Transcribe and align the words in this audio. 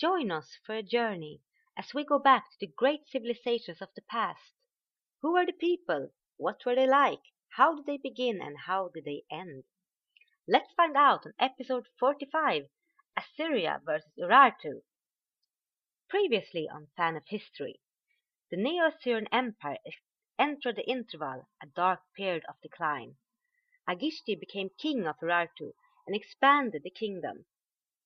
Join 0.00 0.30
us 0.30 0.56
for 0.64 0.74
a 0.74 0.82
journey 0.82 1.42
as 1.76 1.92
we 1.92 2.04
go 2.04 2.18
back 2.18 2.50
to 2.50 2.56
the 2.58 2.72
great 2.74 3.06
civilizations 3.06 3.82
of 3.82 3.90
the 3.94 4.00
past. 4.00 4.54
Who 5.20 5.34
were 5.34 5.44
the 5.44 5.52
people? 5.52 6.14
What 6.38 6.64
were 6.64 6.74
they 6.74 6.86
like? 6.86 7.20
How 7.50 7.74
did 7.76 7.84
they 7.84 7.98
begin 7.98 8.40
and 8.40 8.56
how 8.60 8.88
did 8.88 9.04
they 9.04 9.24
end? 9.30 9.64
Let's 10.48 10.72
find 10.72 10.96
out 10.96 11.26
on 11.26 11.34
episode 11.38 11.86
45 11.98 12.70
Assyria 13.14 13.82
vs. 13.84 14.10
Urartu. 14.18 14.80
Previously 16.08 16.66
on 16.66 16.88
Fan 16.96 17.14
of 17.16 17.26
History, 17.26 17.82
the 18.50 18.56
Neo 18.56 18.86
Assyrian 18.86 19.28
Empire 19.30 19.76
entered 20.38 20.76
the 20.76 20.88
interval, 20.88 21.46
a 21.62 21.66
dark 21.66 22.00
period 22.16 22.46
of 22.48 22.58
decline. 22.62 23.18
Argishti 23.86 24.34
became 24.34 24.70
king 24.78 25.06
of 25.06 25.18
Urartu 25.18 25.74
and 26.06 26.16
expanded 26.16 26.84
the 26.84 26.90
kingdom. 26.90 27.44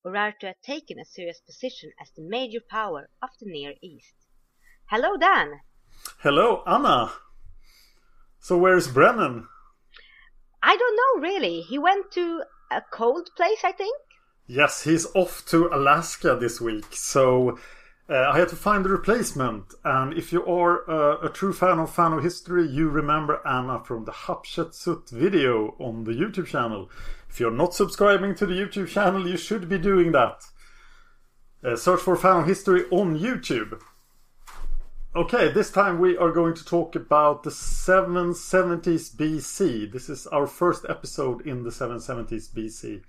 Urartu 0.04 0.46
had 0.48 0.62
taken 0.62 0.98
a 0.98 1.04
serious 1.04 1.40
position 1.40 1.90
as 2.00 2.10
the 2.10 2.22
major 2.22 2.60
power 2.68 3.08
of 3.22 3.30
the 3.40 3.46
Near 3.50 3.72
East. 3.82 4.14
Hello, 4.86 5.16
Dan. 5.16 5.60
Hello, 6.18 6.62
Anna. 6.66 7.12
So 8.38 8.58
where's 8.58 8.86
Brennan? 8.86 9.48
I 10.62 10.76
don't 10.76 10.96
know 10.96 11.28
really. 11.28 11.62
He 11.62 11.78
went 11.78 12.10
to 12.12 12.42
a 12.70 12.82
cold 12.92 13.30
place, 13.34 13.62
I 13.64 13.72
think. 13.72 13.96
Yes, 14.46 14.82
he's 14.82 15.06
off 15.14 15.46
to 15.46 15.68
Alaska 15.72 16.36
this 16.38 16.60
week, 16.60 16.84
so 16.90 17.58
uh, 18.10 18.30
I 18.30 18.38
had 18.38 18.50
to 18.50 18.56
find 18.56 18.84
a 18.84 18.90
replacement. 18.90 19.72
And 19.84 20.12
if 20.12 20.34
you 20.34 20.44
are 20.44 20.88
uh, 20.90 21.26
a 21.26 21.30
true 21.30 21.54
fan 21.54 21.78
of 21.78 21.94
Fan 21.94 22.12
of 22.12 22.22
History, 22.22 22.66
you 22.68 22.90
remember 22.90 23.40
Anna 23.46 23.82
from 23.82 24.04
the 24.04 24.12
Hatshepsut 24.12 25.08
video 25.08 25.74
on 25.78 26.04
the 26.04 26.12
YouTube 26.12 26.46
channel. 26.46 26.90
If 27.34 27.40
you're 27.40 27.50
not 27.50 27.74
subscribing 27.74 28.36
to 28.36 28.46
the 28.46 28.54
YouTube 28.54 28.86
channel, 28.86 29.26
you 29.26 29.36
should 29.36 29.68
be 29.68 29.76
doing 29.76 30.12
that. 30.12 30.44
Uh, 31.64 31.74
search 31.74 31.98
for 31.98 32.14
Fan 32.14 32.44
History 32.44 32.84
on 32.92 33.18
YouTube. 33.18 33.82
Okay, 35.16 35.50
this 35.50 35.72
time 35.72 35.98
we 35.98 36.16
are 36.16 36.30
going 36.30 36.54
to 36.54 36.64
talk 36.64 36.94
about 36.94 37.42
the 37.42 37.50
770s 37.50 39.16
BC. 39.16 39.90
This 39.90 40.08
is 40.08 40.28
our 40.28 40.46
first 40.46 40.86
episode 40.88 41.44
in 41.44 41.64
the 41.64 41.70
770s 41.70 42.54
BC. 42.54 43.02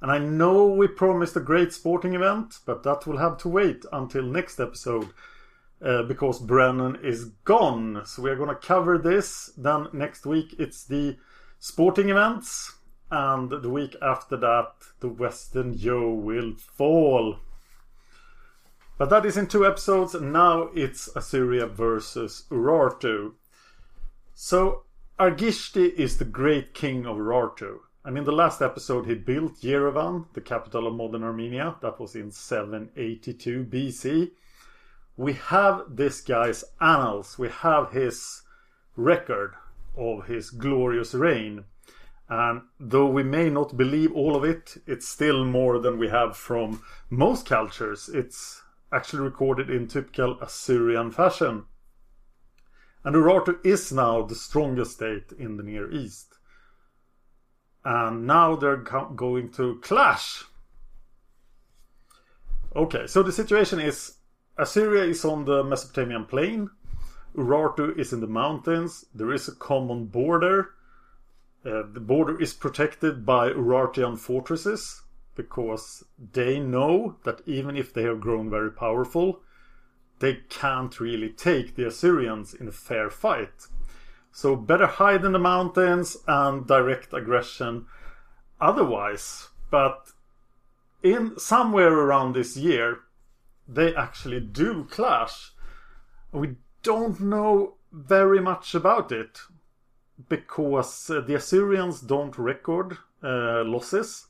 And 0.00 0.10
I 0.10 0.16
know 0.16 0.68
we 0.68 0.88
promised 0.88 1.36
a 1.36 1.40
great 1.40 1.74
sporting 1.74 2.14
event, 2.14 2.60
but 2.64 2.84
that 2.84 3.06
will 3.06 3.18
have 3.18 3.36
to 3.40 3.50
wait 3.50 3.84
until 3.92 4.22
next 4.22 4.60
episode 4.60 5.10
uh, 5.84 6.04
because 6.04 6.38
Brennan 6.38 7.00
is 7.02 7.26
gone. 7.44 8.00
So 8.06 8.22
we 8.22 8.30
are 8.30 8.36
going 8.36 8.48
to 8.48 8.54
cover 8.54 8.96
this. 8.96 9.52
Then 9.58 9.88
next 9.92 10.24
week 10.24 10.54
it's 10.58 10.84
the 10.84 11.18
sporting 11.58 12.08
events. 12.08 12.77
And 13.10 13.50
the 13.50 13.70
week 13.70 13.96
after 14.02 14.36
that, 14.36 14.72
the 15.00 15.08
Western 15.08 15.74
Zhou 15.74 16.14
will 16.14 16.54
fall. 16.56 17.38
But 18.98 19.10
that 19.10 19.24
is 19.24 19.36
in 19.36 19.46
two 19.46 19.64
episodes, 19.64 20.14
and 20.14 20.32
now 20.32 20.70
it's 20.74 21.08
Assyria 21.16 21.66
versus 21.66 22.44
Urartu. 22.50 23.34
So, 24.34 24.82
Argishti 25.18 25.94
is 25.94 26.18
the 26.18 26.24
great 26.24 26.74
king 26.74 27.06
of 27.06 27.16
Urartu. 27.16 27.78
And 28.04 28.16
in 28.16 28.24
the 28.24 28.32
last 28.32 28.62
episode, 28.62 29.06
he 29.06 29.14
built 29.14 29.60
Yerevan, 29.60 30.26
the 30.32 30.40
capital 30.40 30.86
of 30.86 30.94
modern 30.94 31.22
Armenia. 31.22 31.76
That 31.80 32.00
was 32.00 32.14
in 32.14 32.30
782 32.30 33.64
BC. 33.64 34.30
We 35.16 35.32
have 35.32 35.84
this 35.88 36.20
guy's 36.20 36.64
annals, 36.80 37.38
we 37.38 37.48
have 37.48 37.90
his 37.90 38.42
record 38.96 39.54
of 39.96 40.26
his 40.26 40.50
glorious 40.50 41.12
reign. 41.14 41.64
And 42.28 42.62
though 42.78 43.06
we 43.06 43.22
may 43.22 43.48
not 43.48 43.76
believe 43.76 44.12
all 44.12 44.36
of 44.36 44.44
it, 44.44 44.76
it's 44.86 45.08
still 45.08 45.44
more 45.44 45.78
than 45.78 45.98
we 45.98 46.08
have 46.08 46.36
from 46.36 46.82
most 47.08 47.46
cultures. 47.46 48.10
It's 48.12 48.62
actually 48.92 49.22
recorded 49.22 49.70
in 49.70 49.86
typical 49.86 50.38
Assyrian 50.40 51.10
fashion. 51.10 51.64
And 53.04 53.16
Urartu 53.16 53.64
is 53.64 53.92
now 53.92 54.22
the 54.22 54.34
strongest 54.34 54.92
state 54.92 55.32
in 55.38 55.56
the 55.56 55.62
Near 55.62 55.90
East. 55.90 56.34
And 57.84 58.26
now 58.26 58.56
they're 58.56 58.76
going 58.76 59.50
to 59.52 59.80
clash. 59.80 60.44
Okay, 62.76 63.06
so 63.06 63.22
the 63.22 63.32
situation 63.32 63.80
is 63.80 64.16
Assyria 64.58 65.04
is 65.04 65.24
on 65.24 65.46
the 65.46 65.64
Mesopotamian 65.64 66.26
plain. 66.26 66.68
Urartu 67.34 67.98
is 67.98 68.12
in 68.12 68.20
the 68.20 68.26
mountains. 68.26 69.06
There 69.14 69.32
is 69.32 69.48
a 69.48 69.54
common 69.54 70.06
border. 70.06 70.74
Uh, 71.68 71.82
the 71.92 72.00
border 72.00 72.40
is 72.40 72.54
protected 72.54 73.26
by 73.26 73.50
Urartian 73.50 74.16
fortresses 74.16 75.02
because 75.34 76.02
they 76.32 76.58
know 76.58 77.16
that 77.24 77.42
even 77.46 77.76
if 77.76 77.92
they 77.92 78.04
have 78.04 78.20
grown 78.20 78.48
very 78.48 78.72
powerful, 78.72 79.42
they 80.20 80.34
can't 80.48 80.98
really 80.98 81.28
take 81.28 81.74
the 81.74 81.86
Assyrians 81.86 82.54
in 82.54 82.68
a 82.68 82.72
fair 82.72 83.10
fight. 83.10 83.66
So 84.32 84.56
better 84.56 84.86
hide 84.86 85.24
in 85.24 85.32
the 85.32 85.38
mountains 85.38 86.16
and 86.26 86.66
direct 86.66 87.12
aggression 87.12 87.86
otherwise. 88.60 89.48
But 89.70 90.12
in 91.02 91.38
somewhere 91.38 91.92
around 91.92 92.32
this 92.32 92.56
year, 92.56 93.00
they 93.68 93.94
actually 93.94 94.40
do 94.40 94.84
clash. 94.84 95.52
We 96.32 96.56
don't 96.82 97.20
know 97.20 97.74
very 97.92 98.40
much 98.40 98.74
about 98.74 99.12
it 99.12 99.38
because 100.28 101.10
uh, 101.10 101.20
the 101.20 101.34
Assyrians 101.34 102.00
don't 102.00 102.36
record 102.38 102.98
uh, 103.22 103.62
losses 103.64 104.28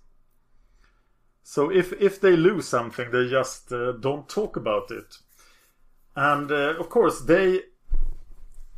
so 1.54 1.70
if 1.70 1.94
if 1.94 2.20
they 2.20 2.36
lose 2.36 2.68
something, 2.68 3.10
they 3.10 3.26
just 3.26 3.72
uh, 3.72 3.92
don't 3.92 4.28
talk 4.28 4.54
about 4.56 4.90
it. 4.90 5.16
And 6.14 6.52
uh, 6.52 6.74
of 6.78 6.90
course, 6.90 7.22
they 7.22 7.62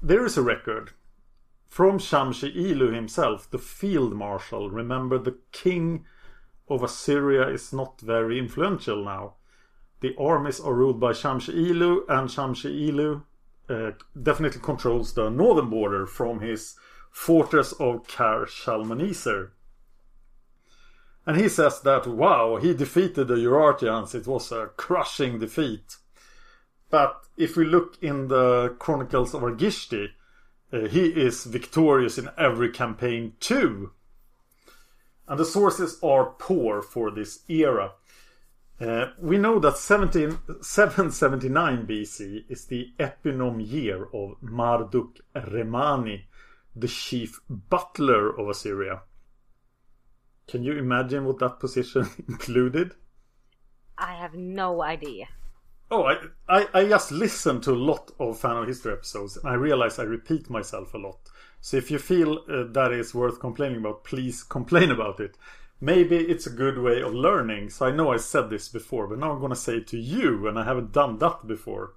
there 0.01 0.25
is 0.25 0.39
a 0.39 0.43
record 0.43 0.93
from 1.69 1.99
Shamshi 1.99 2.55
Ilu 2.55 2.93
himself, 2.93 3.51
the 3.51 3.59
field 3.59 4.13
marshal. 4.13 4.71
Remember, 4.71 5.19
the 5.19 5.39
king 5.51 6.05
of 6.69 6.85
Assyria 6.85 7.49
is 7.49 7.73
not 7.73 8.01
very 8.01 8.39
influential 8.39 9.05
now. 9.05 9.35
The 9.99 10.15
armies 10.17 10.61
are 10.61 10.73
ruled 10.73 11.01
by 11.01 11.11
Shamshi 11.11 11.53
Ilu, 11.53 12.05
and 12.09 12.29
Shamshi 12.29 12.71
Ilu 12.89 13.25
uh, 13.69 13.91
definitely 14.23 14.61
controls 14.61 15.15
the 15.15 15.29
northern 15.29 15.71
border 15.71 16.07
from 16.07 16.39
his 16.39 16.77
fortress 17.11 17.73
of 17.73 18.07
Kar 18.07 18.47
Shalmaneser. 18.47 19.53
And 21.27 21.37
he 21.37 21.49
says 21.49 21.81
that, 21.83 22.07
wow, 22.07 22.57
he 22.57 22.75
defeated 22.75 23.29
the 23.29 23.35
Urartians. 23.35 24.15
It 24.15 24.27
was 24.27 24.51
a 24.51 24.71
crushing 24.77 25.39
defeat. 25.39 25.97
But 26.89 27.25
if 27.37 27.57
we 27.57 27.65
look 27.65 27.99
in 28.03 28.29
the 28.29 28.75
Chronicles 28.79 29.35
of 29.35 29.43
Argishti, 29.43 30.09
uh, 30.73 30.81
he 30.89 31.07
is 31.07 31.45
victorious 31.45 32.19
in 32.19 32.31
every 32.39 32.71
campaign 32.71 33.35
too. 33.41 33.93
And 35.29 35.39
the 35.39 35.45
sources 35.45 35.99
are 36.03 36.35
poor 36.39 36.83
for 36.83 37.11
this 37.11 37.41
era. 37.49 37.93
Uh, 38.81 39.11
we 39.21 39.37
know 39.37 39.59
that 39.59 39.77
17, 39.77 40.39
779 40.63 41.87
BC 41.87 42.45
is 42.49 42.65
the 42.65 42.93
eponym 42.99 43.65
year 43.65 44.05
of 44.13 44.37
Marduk 44.41 45.21
Remani, 45.35 46.23
the 46.75 46.89
chief 46.89 47.41
butler 47.49 48.39
of 48.39 48.49
Assyria. 48.49 49.03
Can 50.49 50.63
you 50.65 50.73
imagine 50.73 51.25
what 51.25 51.39
that 51.39 51.61
position 51.61 52.09
included? 52.29 52.95
I 53.97 54.15
have 54.15 54.35
no 54.35 54.83
idea. 54.83 55.29
Oh, 55.93 56.05
I, 56.05 56.17
I, 56.49 56.69
I 56.73 56.89
just 56.89 57.11
listened 57.11 57.65
to 57.65 57.73
a 57.73 57.75
lot 57.75 58.13
of 58.21 58.39
Fan 58.39 58.57
of 58.57 58.67
History 58.67 58.93
episodes 58.93 59.37
and 59.37 59.49
I 59.49 59.55
realize 59.55 59.99
I 59.99 60.05
repeat 60.05 60.49
myself 60.49 60.95
a 60.95 60.99
lot. 60.99 61.19
So 61.61 61.77
if 61.77 61.91
you 61.91 61.99
feel 61.99 62.45
uh, 62.49 62.65
that 62.73 62.93
is 62.93 63.15
worth 63.15 63.41
complaining 63.41 63.79
about, 63.79 64.05
please 64.05 64.43
complain 64.43 64.91
about 64.91 65.21
it. 65.21 65.37
Maybe 65.81 66.17
it's 66.17 66.47
a 66.47 66.51
good 66.51 66.79
way 66.79 67.01
of 67.01 67.15
learning. 67.15 67.71
So 67.71 67.87
I 67.87 67.91
know 67.91 68.13
I 68.13 68.19
said 68.19 68.51
this 68.51 68.69
before, 68.69 69.07
but 69.07 69.19
now 69.19 69.33
I'm 69.33 69.41
going 69.41 69.51
to 69.51 69.57
say 69.57 69.79
it 69.79 69.87
to 69.89 69.99
you, 69.99 70.47
and 70.47 70.59
I 70.59 70.65
haven't 70.65 70.93
done 70.93 71.19
that 71.19 71.47
before. 71.47 71.95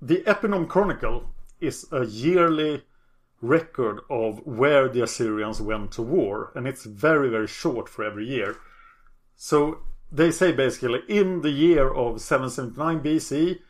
The 0.00 0.22
Eponym 0.26 0.68
Chronicle 0.68 1.30
is 1.60 1.86
a 1.92 2.04
yearly 2.06 2.84
record 3.40 4.00
of 4.08 4.46
where 4.46 4.88
the 4.88 5.02
Assyrians 5.02 5.60
went 5.60 5.92
to 5.92 6.02
war, 6.02 6.52
and 6.54 6.66
it's 6.66 6.84
very, 6.84 7.28
very 7.28 7.46
short 7.46 7.88
for 7.88 8.04
every 8.04 8.26
year. 8.26 8.56
So 9.36 9.80
they 10.10 10.30
say 10.30 10.52
basically 10.52 11.00
in 11.08 11.42
the 11.42 11.50
year 11.50 11.92
of 11.92 12.20
779 12.20 13.00
BC, 13.00 13.60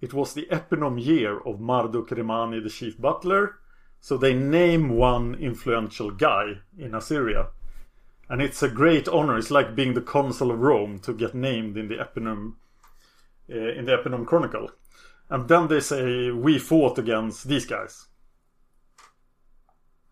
it 0.00 0.12
was 0.12 0.34
the 0.34 0.46
eponym 0.50 1.02
year 1.02 1.38
of 1.38 1.60
Marduk 1.60 2.10
Remani, 2.10 2.62
the 2.62 2.68
chief 2.68 3.00
butler. 3.00 3.58
So 4.00 4.18
they 4.18 4.34
name 4.34 4.90
one 4.90 5.34
influential 5.36 6.10
guy 6.10 6.58
in 6.78 6.94
Assyria. 6.94 7.48
And 8.28 8.42
it's 8.42 8.62
a 8.62 8.68
great 8.68 9.08
honor. 9.08 9.38
It's 9.38 9.50
like 9.50 9.74
being 9.74 9.94
the 9.94 10.02
consul 10.02 10.50
of 10.50 10.60
Rome 10.60 10.98
to 11.00 11.14
get 11.14 11.34
named 11.34 11.78
in 11.78 11.88
the 11.88 11.96
eponym 11.96 12.54
uh, 13.50 13.54
in 13.54 13.84
the 13.86 13.92
eponym 13.92 14.26
chronicle. 14.26 14.70
And 15.30 15.48
then 15.48 15.68
they 15.68 15.80
say 15.80 16.30
we 16.30 16.58
fought 16.58 16.98
against 16.98 17.48
these 17.48 17.66
guys. 17.66 18.06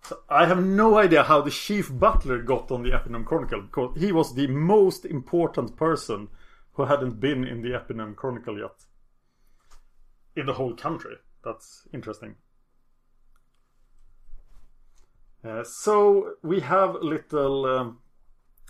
So 0.02 0.18
I 0.28 0.46
have 0.46 0.62
no 0.62 0.98
idea 0.98 1.22
how 1.22 1.40
the 1.42 1.50
chief 1.50 1.90
butler 1.96 2.42
got 2.42 2.70
on 2.70 2.82
the 2.82 2.90
eponym 2.90 3.24
chronicle 3.24 3.62
because 3.62 3.96
he 3.96 4.10
was 4.10 4.34
the 4.34 4.48
most 4.48 5.04
important 5.04 5.76
person 5.76 6.28
who 6.72 6.86
hadn't 6.86 7.20
been 7.20 7.46
in 7.46 7.62
the 7.62 7.70
eponym 7.70 8.16
chronicle 8.16 8.58
yet 8.58 8.84
in 10.34 10.46
the 10.46 10.54
whole 10.54 10.74
country. 10.74 11.16
That's 11.44 11.86
interesting. 11.92 12.36
Uh, 15.44 15.64
so 15.64 16.34
we 16.42 16.60
have 16.60 16.96
little. 17.02 17.66
Um, 17.66 17.98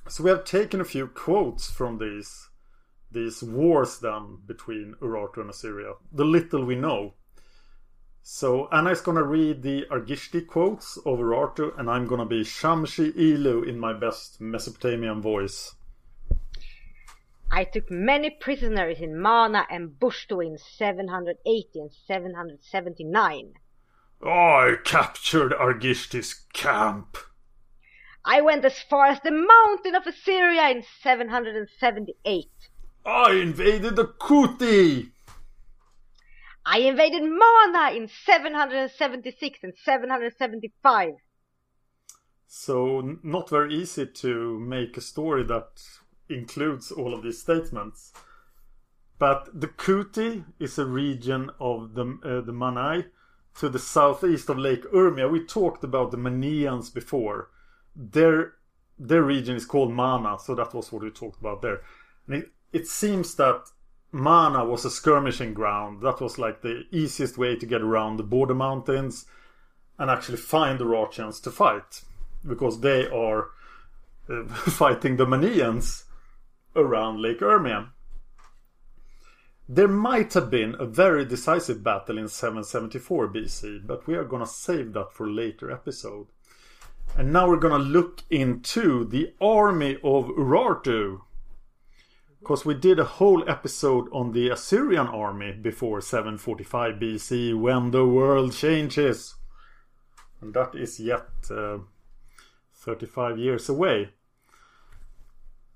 so 0.09 0.25
we 0.25 0.31
have 0.31 0.45
taken 0.45 0.81
a 0.81 0.85
few 0.85 1.07
quotes 1.07 1.71
from 1.71 1.99
these 1.99 2.49
these 3.11 3.43
wars 3.43 3.99
then 4.01 4.39
between 4.47 4.95
Urartu 5.01 5.39
and 5.39 5.51
Assyria. 5.51 5.93
The 6.13 6.25
little 6.25 6.65
we 6.65 6.77
know. 6.77 7.15
So 8.25 8.69
Anna 8.71 8.91
is 8.91 9.01
gonna 9.01 9.25
read 9.25 9.63
the 9.63 9.85
Argishti 9.91 10.47
quotes 10.47 10.97
over 11.05 11.25
Urartu, 11.25 11.77
and 11.77 11.91
I'm 11.91 12.07
gonna 12.07 12.25
be 12.25 12.43
Shamshi 12.43 13.13
Ilu 13.17 13.65
in 13.65 13.81
my 13.81 13.93
best 13.93 14.41
Mesopotamian 14.41 15.21
voice. 15.21 15.75
I 17.51 17.65
took 17.65 17.91
many 17.91 18.31
prisoners 18.31 19.01
in 19.01 19.21
Mana 19.21 19.67
and 19.69 19.99
Bushtu 20.01 20.41
in 20.41 20.57
780 20.57 21.81
and 21.81 21.91
779. 21.93 23.55
I 24.25 24.77
captured 24.85 25.53
Argishti's 25.53 26.33
camp. 26.53 27.19
I 28.25 28.41
went 28.41 28.65
as 28.65 28.79
far 28.79 29.07
as 29.07 29.21
the 29.21 29.33
mountain 29.33 29.97
of 29.97 30.07
Assyria 30.07 30.71
in 30.71 30.85
778. 31.03 32.51
I 33.05 33.33
invaded 33.33 33.97
the 33.97 34.07
Kuti. 34.07 35.12
I 36.65 36.79
invaded 36.79 37.23
Mana 37.23 37.97
in 37.97 38.09
776 38.09 39.59
and 39.63 39.73
775. 39.85 41.11
So 42.47 43.19
not 43.23 43.49
very 43.49 43.75
easy 43.75 44.07
to 44.07 44.59
make 44.61 44.97
a 44.97 45.01
story 45.01 45.43
that 45.45 45.83
includes 46.29 46.93
all 46.93 47.15
of 47.15 47.23
these 47.23 47.41
statements. 47.41 48.13
But 49.19 49.49
the 49.59 49.69
Kuti 49.69 50.45
is 50.59 50.79
a 50.79 50.85
region 50.85 51.51
of 51.61 51.95
the 51.95 52.19
uh, 52.25 52.41
the 52.41 52.53
Manai 52.53 53.07
to 53.59 53.69
the 53.69 53.79
southeast 53.79 54.49
of 54.49 54.59
Lake 54.59 54.85
Urmia. 54.93 55.31
We 55.31 55.45
talked 55.45 55.85
about 55.85 56.11
the 56.11 56.17
Manians 56.17 56.93
before. 56.93 57.51
Their 57.95 58.55
their 58.99 59.23
region 59.23 59.57
is 59.57 59.65
called 59.65 59.93
Mana, 59.93 60.39
so 60.39 60.55
that 60.55 60.75
was 60.75 60.91
what 60.93 61.03
we 61.03 61.11
talked 61.11 61.41
about 61.41 61.63
there. 61.63 61.83
And 62.27 62.37
it, 62.37 62.51
it 62.73 62.87
seems 62.87 63.35
that 63.37 63.69
Mana 64.13 64.65
was 64.65 64.85
a 64.85 64.91
skirmishing 64.91 65.55
ground. 65.55 66.03
That 66.03 66.21
was 66.21 66.39
like 66.39 66.61
the 66.61 66.85
easiest 66.91 67.39
way 67.39 67.57
to 67.57 67.67
get 67.67 67.81
around 67.81 68.19
the 68.19 68.23
border 68.23 68.55
mountains 68.55 69.25
and 69.99 70.11
actually 70.11 70.37
find 70.37 70.79
the 70.79 70.85
Urartians 70.85 71.43
to 71.43 71.51
fight. 71.51 72.03
Because 72.47 72.81
they 72.81 73.09
are 73.09 73.51
uh, 74.29 74.45
fighting 74.45 75.17
the 75.17 75.27
Manians 75.27 76.05
around 76.77 77.23
Lake 77.23 77.41
Urmia. 77.41 77.89
There 79.69 79.89
might 79.89 80.35
have 80.35 80.51
been 80.51 80.77
a 80.79 80.85
very 80.85 81.25
decisive 81.25 81.83
battle 81.83 82.19
in 82.19 82.29
774 82.29 83.29
BC, 83.29 83.87
but 83.87 84.07
we 84.07 84.15
are 84.15 84.25
gonna 84.25 84.45
save 84.45 84.93
that 84.93 85.13
for 85.15 85.27
a 85.27 85.33
later 85.33 85.71
episode. 85.71 86.27
And 87.17 87.33
now 87.33 87.49
we're 87.49 87.57
gonna 87.57 87.79
look 87.79 88.23
into 88.29 89.05
the 89.05 89.33
army 89.41 89.97
of 89.97 90.27
Urartu. 90.27 91.23
Because 92.43 92.65
we 92.65 92.75
did 92.75 92.99
a 92.99 93.05
whole 93.05 93.49
episode 93.49 94.09
on 94.11 94.33
the 94.33 94.49
Assyrian 94.49 95.07
army 95.07 95.53
before 95.53 96.01
745 96.01 96.97
BC 96.97 97.57
when 97.57 97.93
the 97.93 98.05
world 98.05 98.53
changes. 98.53 99.37
And 100.41 100.53
that 100.55 100.75
is 100.75 100.99
yet 100.99 101.29
uh, 101.49 101.79
35 102.75 103.39
years 103.39 103.69
away. 103.69 104.11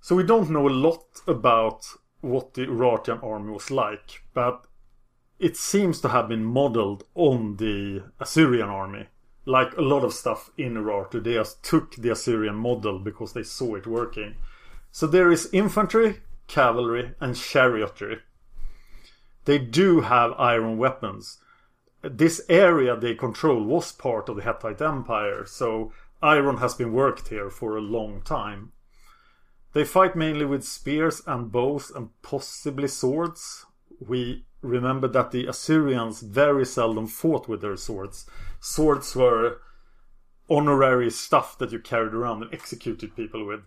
So 0.00 0.16
we 0.16 0.24
don't 0.24 0.50
know 0.50 0.68
a 0.68 0.70
lot 0.70 1.04
about 1.28 1.86
what 2.20 2.54
the 2.54 2.66
Urartian 2.66 3.22
army 3.22 3.52
was 3.52 3.70
like, 3.70 4.24
but 4.34 4.66
it 5.38 5.56
seems 5.56 6.00
to 6.00 6.08
have 6.08 6.28
been 6.28 6.44
modeled 6.44 7.04
on 7.14 7.58
the 7.58 8.02
Assyrian 8.18 8.68
army. 8.68 9.06
Like 9.44 9.76
a 9.76 9.82
lot 9.82 10.02
of 10.02 10.12
stuff 10.12 10.50
in 10.58 10.74
Urartu, 10.74 11.22
they 11.22 11.34
just 11.34 11.62
took 11.62 11.94
the 11.94 12.10
Assyrian 12.10 12.56
model 12.56 12.98
because 12.98 13.34
they 13.34 13.44
saw 13.44 13.76
it 13.76 13.86
working. 13.86 14.34
So 14.90 15.06
there 15.06 15.30
is 15.30 15.48
infantry, 15.52 16.22
cavalry, 16.46 17.14
and 17.20 17.34
chariotry. 17.34 18.20
They 19.44 19.58
do 19.58 20.00
have 20.02 20.32
iron 20.38 20.78
weapons. 20.78 21.38
This 22.02 22.40
area 22.48 22.96
they 22.96 23.14
control 23.14 23.64
was 23.64 23.92
part 23.92 24.28
of 24.28 24.36
the 24.36 24.42
Hittite 24.42 24.82
Empire, 24.82 25.44
so 25.46 25.92
iron 26.22 26.58
has 26.58 26.74
been 26.74 26.92
worked 26.92 27.28
here 27.28 27.50
for 27.50 27.76
a 27.76 27.80
long 27.80 28.22
time. 28.22 28.72
They 29.72 29.84
fight 29.84 30.16
mainly 30.16 30.46
with 30.46 30.64
spears 30.64 31.22
and 31.26 31.52
bows 31.52 31.90
and 31.90 32.10
possibly 32.22 32.88
swords. 32.88 33.66
We 34.00 34.46
remember 34.62 35.06
that 35.08 35.30
the 35.30 35.46
Assyrians 35.46 36.22
very 36.22 36.64
seldom 36.64 37.06
fought 37.06 37.46
with 37.48 37.60
their 37.60 37.76
swords. 37.76 38.26
Swords 38.60 39.14
were 39.14 39.58
honorary 40.48 41.10
stuff 41.10 41.58
that 41.58 41.72
you 41.72 41.78
carried 41.78 42.14
around 42.14 42.42
and 42.42 42.54
executed 42.54 43.14
people 43.14 43.46
with. 43.46 43.60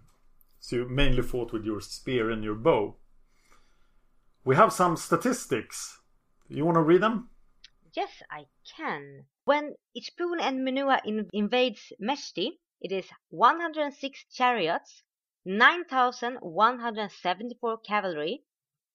So 0.60 0.76
you 0.76 0.90
mainly 0.90 1.22
fought 1.22 1.54
with 1.54 1.66
your 1.66 1.80
spear 1.82 2.30
and 2.30 2.44
your 2.44 2.56
bow. 2.56 2.98
We 4.44 4.56
have 4.56 4.74
some 4.74 4.98
statistics. 4.98 6.00
You 6.48 6.66
want 6.66 6.76
to 6.76 6.82
read 6.82 7.02
them? 7.02 7.30
Yes, 7.96 8.22
I 8.30 8.46
can. 8.76 9.26
When 9.46 9.76
Ichpun 9.96 10.42
and 10.42 10.68
Menua 10.68 11.00
in- 11.06 11.30
invades 11.34 11.94
Meshti, 12.02 12.60
it 12.82 12.92
is 12.92 13.10
106 13.30 14.26
chariots, 14.32 15.04
9,174 15.46 17.78
cavalry, 17.80 18.44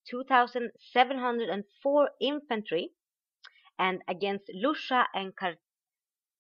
2,704 0.09 2.11
infantry, 2.21 2.93
and 3.79 4.03
against 4.07 4.51
Lusha 4.55 5.07
and 5.15 5.33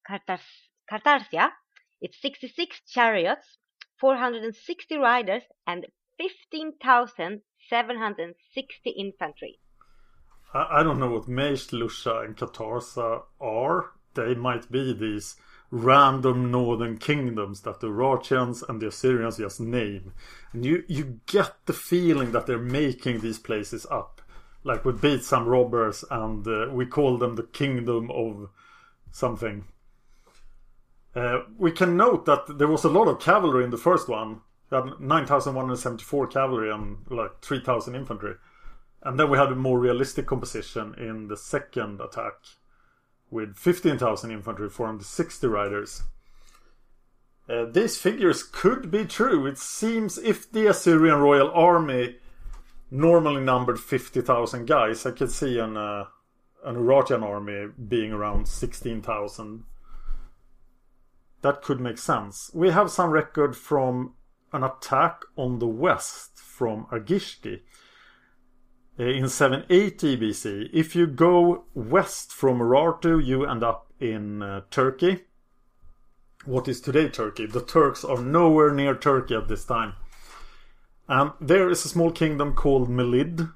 Cartarsia, 0.06 1.52
it's 2.00 2.20
66 2.20 2.80
chariots, 2.86 3.58
460 4.00 4.96
riders, 4.96 5.42
and 5.66 5.86
15,760 6.18 8.90
infantry. 8.90 9.58
I, 10.52 10.80
I 10.80 10.82
don't 10.82 10.98
know 10.98 11.10
what 11.10 11.28
Meish, 11.28 11.70
Lusha, 11.72 12.24
and 12.24 12.36
Katarsa 12.36 13.22
are. 13.40 13.92
They 14.14 14.34
might 14.34 14.68
be 14.70 14.92
these 14.92 15.36
random 15.70 16.50
northern 16.52 16.98
kingdoms 16.98 17.62
that 17.62 17.80
the 17.80 17.88
Urartians 17.88 18.62
and 18.68 18.80
the 18.80 18.88
Assyrians 18.88 19.38
just 19.38 19.60
name. 19.60 20.12
And 20.52 20.64
you, 20.64 20.84
you 20.86 21.20
get 21.26 21.54
the 21.66 21.72
feeling 21.72 22.30
that 22.32 22.46
they're 22.46 22.58
making 22.58 23.20
these 23.20 23.40
places 23.40 23.86
up. 23.90 24.22
Like 24.62 24.84
we 24.84 24.92
beat 24.92 25.24
some 25.24 25.46
robbers 25.46 26.04
and 26.10 26.46
uh, 26.46 26.68
we 26.70 26.86
call 26.86 27.18
them 27.18 27.34
the 27.34 27.42
kingdom 27.42 28.10
of 28.12 28.50
something. 29.10 29.64
Uh, 31.14 31.42
we 31.58 31.70
can 31.70 31.96
note 31.96 32.26
that 32.26 32.58
there 32.58 32.68
was 32.68 32.84
a 32.84 32.88
lot 32.88 33.06
of 33.06 33.20
cavalry 33.20 33.64
in 33.64 33.70
the 33.70 33.76
first 33.76 34.08
one. 34.08 34.40
We 34.70 34.76
had 34.76 35.00
9,174 35.00 36.26
cavalry 36.26 36.72
and 36.72 36.98
like 37.08 37.40
3,000 37.40 37.94
infantry. 37.94 38.34
And 39.02 39.20
then 39.20 39.30
we 39.30 39.38
had 39.38 39.52
a 39.52 39.56
more 39.56 39.78
realistic 39.78 40.26
composition 40.26 40.94
in 40.94 41.28
the 41.28 41.36
second 41.36 42.00
attack 42.00 42.34
with 43.30 43.56
15,000 43.56 44.30
infantry, 44.30 44.68
formed 44.68 45.04
60 45.04 45.46
riders. 45.46 46.02
Uh, 47.48 47.66
these 47.66 47.98
figures 47.98 48.42
could 48.42 48.90
be 48.90 49.04
true. 49.04 49.46
It 49.46 49.58
seems 49.58 50.16
if 50.18 50.50
the 50.50 50.66
Assyrian 50.66 51.20
royal 51.20 51.50
army 51.50 52.16
normally 52.90 53.42
numbered 53.42 53.78
50,000 53.78 54.66
guys, 54.66 55.04
I 55.04 55.10
could 55.10 55.30
see 55.30 55.58
an, 55.58 55.76
uh, 55.76 56.06
an 56.64 56.76
Urartian 56.76 57.22
army 57.22 57.70
being 57.88 58.12
around 58.12 58.48
16,000. 58.48 59.64
That 61.44 61.60
could 61.60 61.78
make 61.78 61.98
sense. 61.98 62.50
We 62.54 62.70
have 62.70 62.90
some 62.90 63.10
record 63.10 63.54
from 63.54 64.14
an 64.54 64.64
attack 64.64 65.20
on 65.36 65.58
the 65.58 65.66
west 65.66 66.38
from 66.38 66.86
Argishti 66.86 67.60
uh, 68.98 69.02
in 69.04 69.28
780 69.28 70.16
BC. 70.16 70.70
If 70.72 70.96
you 70.96 71.06
go 71.06 71.66
west 71.74 72.32
from 72.32 72.60
Urartu, 72.60 73.22
you 73.22 73.44
end 73.44 73.62
up 73.62 73.92
in 74.00 74.40
uh, 74.40 74.62
Turkey. 74.70 75.24
What 76.46 76.66
is 76.66 76.80
today 76.80 77.10
Turkey? 77.10 77.44
The 77.44 77.60
Turks 77.60 78.04
are 78.06 78.22
nowhere 78.22 78.72
near 78.72 78.94
Turkey 78.94 79.34
at 79.34 79.48
this 79.48 79.66
time. 79.66 79.92
And 81.10 81.32
there 81.42 81.68
is 81.68 81.84
a 81.84 81.90
small 81.90 82.10
kingdom 82.10 82.54
called 82.54 82.88
Melid 82.88 83.50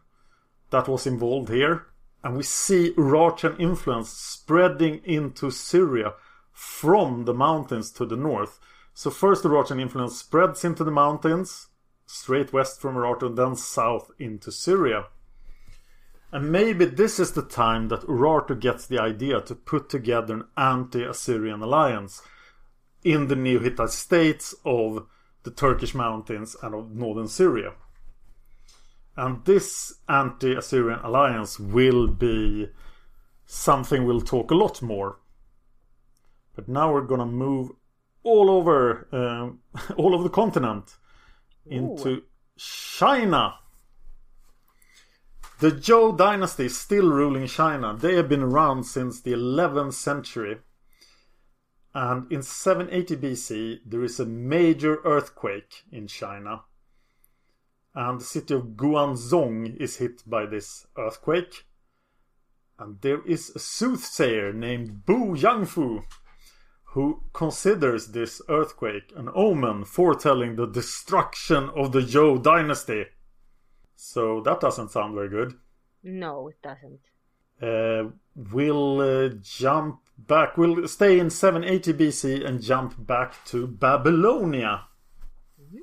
that 0.69 0.89
was 0.89 1.07
involved 1.07 1.49
here. 1.49 1.87
And 2.23 2.37
we 2.37 2.43
see 2.43 2.93
Urartian 2.99 3.59
influence 3.59 4.11
spreading 4.11 5.01
into 5.05 5.51
Syria 5.51 6.13
from 6.59 7.25
the 7.25 7.33
mountains 7.33 7.93
to 7.93 8.05
the 8.05 8.17
north. 8.17 8.59
So 8.93 9.11
first 9.11 9.45
the 9.45 9.49
Urartian 9.49 9.81
influence 9.81 10.19
spreads 10.19 10.65
into 10.65 10.83
the 10.83 10.91
mountains, 10.91 11.69
straight 12.05 12.53
west 12.53 12.81
from 12.81 12.97
Urartu, 12.97 13.37
then 13.37 13.55
south 13.55 14.11
into 14.19 14.51
Syria. 14.51 15.07
And 16.33 16.51
maybe 16.51 16.85
this 16.85 17.21
is 17.21 17.31
the 17.31 17.45
time 17.45 17.87
that 17.89 18.09
Urartu 18.09 18.59
gets 18.59 18.89
the 18.89 18.99
idea 18.99 19.41
to 19.43 19.55
put 19.55 19.89
together 19.89 20.35
an 20.35 20.45
anti-Assyrian 20.57 21.63
alliance 21.63 22.23
in 23.05 23.29
the 23.29 23.37
Neo-Hittite 23.37 23.91
states 23.91 24.53
of 24.65 25.07
the 25.45 25.53
Turkish 25.53 25.95
mountains 25.95 26.57
and 26.61 26.75
of 26.75 26.91
northern 26.91 27.29
Syria. 27.29 27.75
And 29.17 29.45
this 29.45 29.95
anti-Assyrian 30.09 30.99
alliance 31.05 31.61
will 31.61 32.09
be 32.09 32.69
something 33.47 34.05
we'll 34.05 34.23
talk 34.23 34.51
a 34.51 34.57
lot 34.57 34.83
more. 34.83 35.21
But 36.59 36.67
now 36.67 36.93
we're 36.93 37.03
gonna 37.03 37.25
move 37.25 37.71
all 38.25 38.51
over, 38.51 39.07
uh, 39.13 39.93
all 39.97 40.13
over 40.13 40.25
the 40.25 40.29
continent 40.29 40.97
into 41.65 42.09
Ooh. 42.09 42.23
China. 42.57 43.55
The 45.61 45.71
Zhou 45.71 46.19
dynasty 46.19 46.65
is 46.65 46.77
still 46.77 47.09
ruling 47.11 47.47
China. 47.47 47.97
They 47.97 48.17
have 48.17 48.29
been 48.29 48.43
around 48.43 48.87
since 48.87 49.21
the 49.21 49.35
11th 49.35 49.93
century. 49.93 50.59
And 51.95 52.27
in 52.33 52.43
780 52.43 53.17
BC, 53.17 53.79
there 53.87 54.03
is 54.03 54.19
a 54.19 54.27
major 54.27 55.01
earthquake 55.05 55.85
in 55.93 56.09
China. 56.09 56.63
And 57.95 58.21
the 58.21 58.25
city 58.25 58.55
of 58.55 58.75
Guanzhong 58.75 59.77
is 59.77 59.99
hit 59.99 60.29
by 60.29 60.45
this 60.45 60.89
earthquake. 60.97 61.67
And 62.81 63.01
there 63.01 63.25
is 63.25 63.51
a 63.55 63.61
soothsayer 63.61 64.53
named 64.53 65.07
Bu 65.07 65.37
Yangfu 65.37 66.03
who 66.93 67.23
considers 67.33 68.09
this 68.09 68.41
earthquake 68.49 69.13
an 69.15 69.29
omen 69.35 69.85
foretelling 69.85 70.57
the 70.57 70.67
destruction 70.67 71.71
of 71.77 71.93
the 71.93 72.01
Zhou 72.01 72.43
dynasty. 72.43 73.05
So 73.95 74.41
that 74.43 74.61
doesn't 74.61 74.91
sound 74.91 75.15
very 75.15 75.29
good. 75.29 75.55
No, 76.03 76.49
it 76.49 76.63
doesn't. 76.63 77.01
Uh, 77.61 78.11
we'll 78.53 79.01
uh, 79.01 79.29
jump 79.43 80.01
back. 80.17 80.57
We'll 80.57 80.89
stay 80.89 81.19
in 81.19 81.29
780 81.29 81.93
BC 81.93 82.47
and 82.47 82.63
jump 82.63 83.07
back 83.07 83.45
to 83.47 83.67
Babylonia. 83.67 84.85
Mm-hmm. 85.61 85.79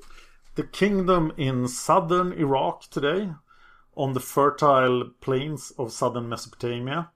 The 0.55 0.63
kingdom 0.63 1.33
in 1.38 1.67
southern 1.67 2.31
Iraq 2.33 2.89
today, 2.89 3.29
on 3.95 4.13
the 4.13 4.19
fertile 4.19 5.12
plains 5.21 5.71
of 5.77 5.91
southern 5.91 6.29
Mesopotamia. 6.29 7.12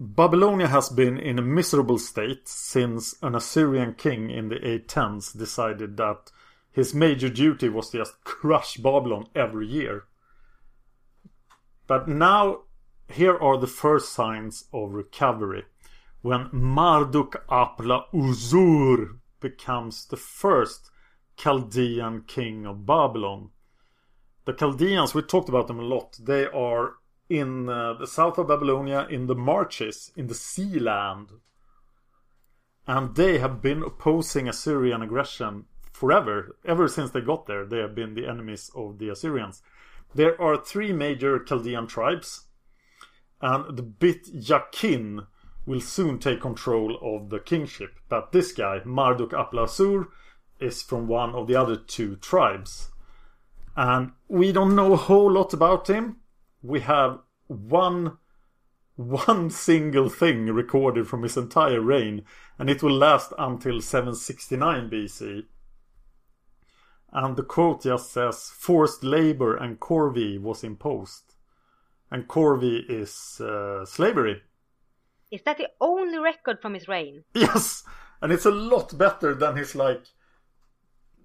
Babylonia 0.00 0.68
has 0.68 0.88
been 0.88 1.18
in 1.18 1.38
a 1.38 1.42
miserable 1.42 1.98
state 1.98 2.46
since 2.46 3.16
an 3.20 3.34
Assyrian 3.34 3.94
king 3.94 4.30
in 4.30 4.48
the 4.48 4.56
810s 4.56 5.36
decided 5.36 5.96
that 5.96 6.30
his 6.70 6.94
major 6.94 7.28
duty 7.28 7.68
was 7.68 7.90
to 7.90 7.98
just 7.98 8.22
crush 8.22 8.76
Babylon 8.76 9.26
every 9.34 9.66
year. 9.66 10.04
But 11.88 12.06
now, 12.06 12.62
here 13.08 13.36
are 13.36 13.58
the 13.58 13.66
first 13.66 14.12
signs 14.12 14.64
of 14.72 14.92
recovery. 14.92 15.64
When 16.22 16.48
Marduk 16.52 17.44
Apla 17.48 18.04
Usur 18.12 19.18
becomes 19.40 20.06
the 20.06 20.16
first 20.16 20.90
Chaldean 21.36 22.22
king 22.26 22.66
of 22.66 22.84
Babylon. 22.84 23.50
The 24.44 24.52
Chaldeans, 24.52 25.14
we 25.14 25.22
talked 25.22 25.48
about 25.48 25.68
them 25.68 25.78
a 25.78 25.82
lot. 25.82 26.18
They 26.20 26.46
are 26.46 26.97
in 27.28 27.68
uh, 27.68 27.94
the 27.94 28.06
south 28.06 28.38
of 28.38 28.48
Babylonia, 28.48 29.06
in 29.10 29.26
the 29.26 29.34
marches, 29.34 30.12
in 30.16 30.26
the 30.28 30.34
sea 30.34 30.78
land. 30.78 31.28
And 32.86 33.14
they 33.14 33.38
have 33.38 33.60
been 33.60 33.82
opposing 33.82 34.48
Assyrian 34.48 35.02
aggression 35.02 35.66
forever. 35.92 36.56
Ever 36.64 36.88
since 36.88 37.10
they 37.10 37.20
got 37.20 37.46
there, 37.46 37.66
they 37.66 37.78
have 37.78 37.94
been 37.94 38.14
the 38.14 38.26
enemies 38.26 38.70
of 38.74 38.98
the 38.98 39.10
Assyrians. 39.10 39.62
There 40.14 40.40
are 40.40 40.56
three 40.56 40.92
major 40.92 41.38
Chaldean 41.38 41.86
tribes, 41.86 42.46
and 43.42 43.76
the 43.76 43.82
Bit 43.82 44.28
Yakin 44.32 45.26
will 45.66 45.80
soon 45.80 46.18
take 46.18 46.40
control 46.40 46.98
of 47.02 47.28
the 47.28 47.38
kingship. 47.38 47.98
But 48.08 48.32
this 48.32 48.52
guy, 48.52 48.80
Marduk 48.86 49.32
Aplasur, 49.32 50.08
is 50.58 50.82
from 50.82 51.06
one 51.08 51.34
of 51.34 51.46
the 51.46 51.56
other 51.56 51.76
two 51.76 52.16
tribes. 52.16 52.90
And 53.76 54.12
we 54.28 54.50
don't 54.50 54.74
know 54.74 54.94
a 54.94 54.96
whole 54.96 55.30
lot 55.30 55.52
about 55.52 55.88
him. 55.88 56.16
We 56.62 56.80
have 56.80 57.20
one 57.46 58.18
one 58.96 59.48
single 59.48 60.08
thing 60.08 60.46
recorded 60.46 61.06
from 61.06 61.22
his 61.22 61.36
entire 61.36 61.80
reign, 61.80 62.24
and 62.58 62.68
it 62.68 62.82
will 62.82 62.96
last 62.96 63.32
until 63.38 63.80
769 63.80 64.90
BC. 64.90 65.44
And 67.12 67.36
the 67.36 67.44
quote 67.44 67.84
just 67.84 68.12
says 68.12 68.50
forced 68.50 69.04
labor 69.04 69.56
and 69.56 69.78
corvée 69.78 70.40
was 70.40 70.64
imposed. 70.64 71.34
And 72.10 72.26
corvée 72.26 72.82
is 72.88 73.40
uh, 73.40 73.84
slavery. 73.86 74.42
Is 75.30 75.42
that 75.42 75.58
the 75.58 75.68
only 75.80 76.18
record 76.18 76.60
from 76.60 76.74
his 76.74 76.88
reign? 76.88 77.22
Yes! 77.34 77.84
And 78.20 78.32
it's 78.32 78.46
a 78.46 78.50
lot 78.50 78.98
better 78.98 79.32
than 79.32 79.56
his 79.56 79.76
like 79.76 80.06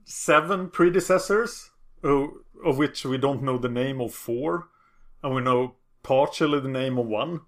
seven 0.05 0.69
predecessors, 0.69 1.71
of 2.03 2.77
which 2.77 3.03
we 3.03 3.17
don't 3.17 3.41
know 3.41 3.57
the 3.57 3.69
name 3.69 3.99
of 3.99 4.13
four, 4.13 4.67
and 5.23 5.33
we 5.33 5.41
know 5.41 5.75
partially 6.03 6.59
the 6.59 6.67
name 6.67 6.97
of 6.97 7.07
one. 7.07 7.41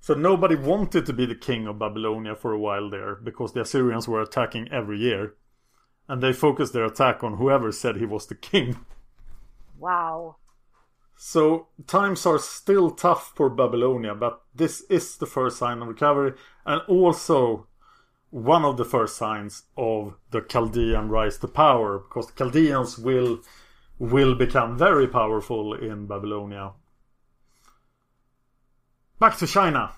So 0.00 0.14
nobody 0.14 0.54
wanted 0.54 1.06
to 1.06 1.12
be 1.12 1.26
the 1.26 1.34
king 1.34 1.66
of 1.66 1.78
Babylonia 1.78 2.34
for 2.34 2.52
a 2.52 2.58
while 2.58 2.88
there 2.88 3.16
because 3.16 3.52
the 3.52 3.62
Assyrians 3.62 4.06
were 4.06 4.22
attacking 4.22 4.68
every 4.70 4.98
year 4.98 5.34
and 6.08 6.22
they 6.22 6.32
focused 6.32 6.72
their 6.72 6.86
attack 6.86 7.22
on 7.22 7.36
whoever 7.36 7.70
said 7.70 7.96
he 7.96 8.06
was 8.06 8.26
the 8.26 8.34
king. 8.34 8.84
Wow. 9.78 10.36
So 11.16 11.68
times 11.86 12.24
are 12.24 12.38
still 12.38 12.90
tough 12.90 13.32
for 13.36 13.50
Babylonia, 13.50 14.14
but 14.14 14.42
this 14.54 14.80
is 14.90 15.18
the 15.18 15.26
first 15.26 15.58
sign 15.58 15.82
of 15.82 15.88
recovery, 15.88 16.32
and 16.64 16.80
also 16.88 17.66
one 18.30 18.64
of 18.64 18.78
the 18.78 18.84
first 18.84 19.16
signs 19.16 19.64
of 19.76 20.16
the 20.30 20.40
Chaldean 20.40 21.10
rise 21.10 21.36
to 21.38 21.48
power, 21.48 21.98
because 21.98 22.28
the 22.28 22.32
Chaldeans 22.32 22.98
will 22.98 23.40
will 24.00 24.34
become 24.34 24.78
very 24.78 25.06
powerful 25.06 25.74
in 25.74 26.06
Babylonia. 26.06 26.72
Back 29.20 29.36
to 29.38 29.46
China. 29.46 29.92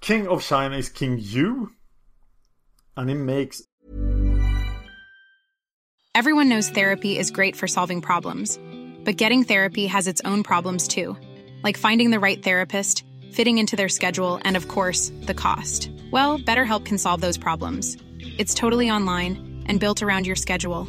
King 0.00 0.26
of 0.26 0.42
China 0.42 0.76
is 0.76 0.88
King 0.88 1.18
Yu, 1.20 1.70
and 2.96 3.08
he 3.08 3.14
makes. 3.14 3.62
Everyone 6.16 6.48
knows 6.48 6.68
therapy 6.68 7.16
is 7.16 7.30
great 7.30 7.54
for 7.54 7.68
solving 7.68 8.00
problems, 8.00 8.58
but 9.04 9.16
getting 9.16 9.44
therapy 9.44 9.86
has 9.86 10.08
its 10.08 10.20
own 10.24 10.42
problems 10.42 10.88
too, 10.88 11.16
like 11.62 11.76
finding 11.76 12.10
the 12.10 12.18
right 12.18 12.42
therapist, 12.42 13.04
fitting 13.30 13.58
into 13.58 13.76
their 13.76 13.88
schedule, 13.88 14.40
and 14.42 14.56
of 14.56 14.66
course, 14.66 15.12
the 15.22 15.34
cost. 15.34 15.90
Well, 16.10 16.40
BetterHelp 16.40 16.84
can 16.84 16.98
solve 16.98 17.20
those 17.20 17.38
problems. 17.38 17.96
It's 18.18 18.54
totally 18.54 18.90
online 18.90 19.62
and 19.66 19.78
built 19.78 20.02
around 20.02 20.26
your 20.26 20.36
schedule. 20.36 20.88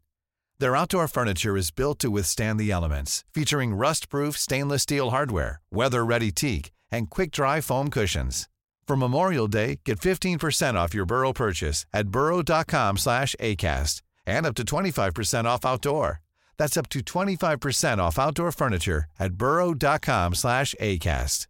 Their 0.61 0.75
outdoor 0.75 1.07
furniture 1.07 1.57
is 1.57 1.71
built 1.71 1.97
to 1.99 2.11
withstand 2.11 2.59
the 2.59 2.69
elements, 2.69 3.23
featuring 3.33 3.73
rust-proof 3.73 4.37
stainless 4.37 4.83
steel 4.83 5.09
hardware, 5.09 5.59
weather-ready 5.71 6.31
teak, 6.31 6.69
and 6.91 7.09
quick-dry 7.09 7.61
foam 7.61 7.89
cushions. 7.89 8.47
For 8.87 8.95
Memorial 8.95 9.47
Day, 9.47 9.79
get 9.85 9.99
15% 9.99 10.75
off 10.75 10.93
your 10.93 11.05
Burrow 11.05 11.33
purchase 11.33 11.87
at 11.91 12.09
burrow.com 12.09 12.97
slash 12.97 13.35
ACAST 13.39 14.03
and 14.27 14.45
up 14.45 14.53
to 14.53 14.63
25% 14.63 15.45
off 15.45 15.65
outdoor. 15.65 16.21
That's 16.59 16.77
up 16.77 16.89
to 16.89 16.99
25% 16.99 17.97
off 17.97 18.19
outdoor 18.19 18.51
furniture 18.51 19.05
at 19.19 19.33
burrow.com 19.33 20.35
slash 20.35 20.75
ACAST. 20.79 21.47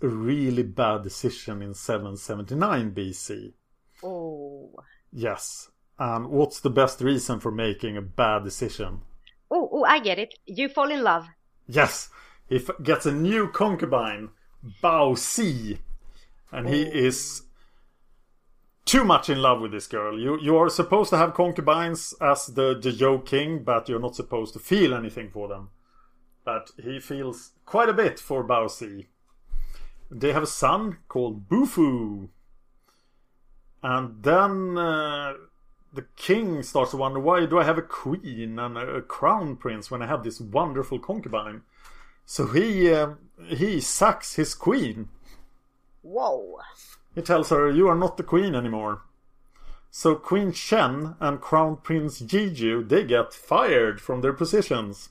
A 0.00 0.06
really 0.06 0.62
bad 0.62 1.02
decision 1.02 1.60
in 1.62 1.74
779 1.74 2.92
BC. 2.92 3.54
Oh. 4.04 4.70
Yes. 5.10 5.70
And 5.98 6.28
what's 6.28 6.60
the 6.60 6.70
best 6.70 7.00
reason 7.00 7.40
for 7.40 7.50
making 7.50 7.96
a 7.96 8.02
bad 8.02 8.44
decision? 8.44 9.00
Oh, 9.50 9.68
oh, 9.72 9.84
I 9.84 9.98
get 9.98 10.18
it. 10.18 10.34
You 10.44 10.68
fall 10.68 10.90
in 10.90 11.02
love. 11.02 11.26
Yes, 11.66 12.10
he 12.48 12.56
f- 12.56 12.82
gets 12.82 13.06
a 13.06 13.12
new 13.12 13.50
concubine, 13.50 14.30
Bao 14.82 15.16
Si, 15.16 15.78
and 16.52 16.68
he 16.68 16.82
is 16.82 17.42
too 18.84 19.04
much 19.04 19.30
in 19.30 19.40
love 19.40 19.60
with 19.60 19.72
this 19.72 19.86
girl. 19.86 20.18
You 20.18 20.38
you 20.40 20.56
are 20.56 20.68
supposed 20.68 21.10
to 21.10 21.16
have 21.16 21.34
concubines 21.34 22.14
as 22.20 22.46
the 22.46 22.78
the 22.78 22.90
Zhou 22.90 23.24
king, 23.24 23.64
but 23.64 23.88
you're 23.88 23.98
not 23.98 24.16
supposed 24.16 24.52
to 24.52 24.58
feel 24.58 24.94
anything 24.94 25.30
for 25.30 25.48
them. 25.48 25.70
But 26.44 26.70
he 26.80 27.00
feels 27.00 27.52
quite 27.64 27.88
a 27.88 27.94
bit 27.94 28.20
for 28.20 28.46
Bao 28.46 28.70
Si. 28.70 29.08
They 30.10 30.32
have 30.32 30.44
a 30.44 30.46
son 30.46 30.98
called 31.08 31.48
Bufu, 31.48 32.28
and 33.82 34.22
then. 34.22 34.76
Uh, 34.76 35.34
the 35.96 36.06
king 36.16 36.62
starts 36.62 36.92
to 36.92 36.98
wonder 36.98 37.18
why 37.18 37.46
do 37.46 37.58
I 37.58 37.64
have 37.64 37.78
a 37.78 37.82
queen 37.82 38.58
and 38.58 38.78
a 38.78 39.02
crown 39.02 39.56
prince 39.56 39.90
when 39.90 40.02
I 40.02 40.06
have 40.06 40.22
this 40.22 40.40
wonderful 40.40 40.98
concubine? 40.98 41.62
So 42.24 42.46
he 42.46 42.92
uh, 42.92 43.14
he 43.46 43.80
sacks 43.80 44.34
his 44.34 44.54
queen. 44.54 45.08
Whoa. 46.02 46.60
He 47.14 47.22
tells 47.22 47.50
her, 47.50 47.70
"You 47.70 47.88
are 47.88 47.96
not 47.96 48.16
the 48.16 48.22
queen 48.22 48.54
anymore." 48.54 49.02
So 49.90 50.14
Queen 50.14 50.52
Shen 50.52 51.16
and 51.20 51.40
Crown 51.40 51.78
Prince 51.78 52.20
Jiju 52.20 52.86
they 52.86 53.04
get 53.04 53.32
fired 53.32 54.00
from 54.00 54.20
their 54.20 54.34
positions. 54.34 55.08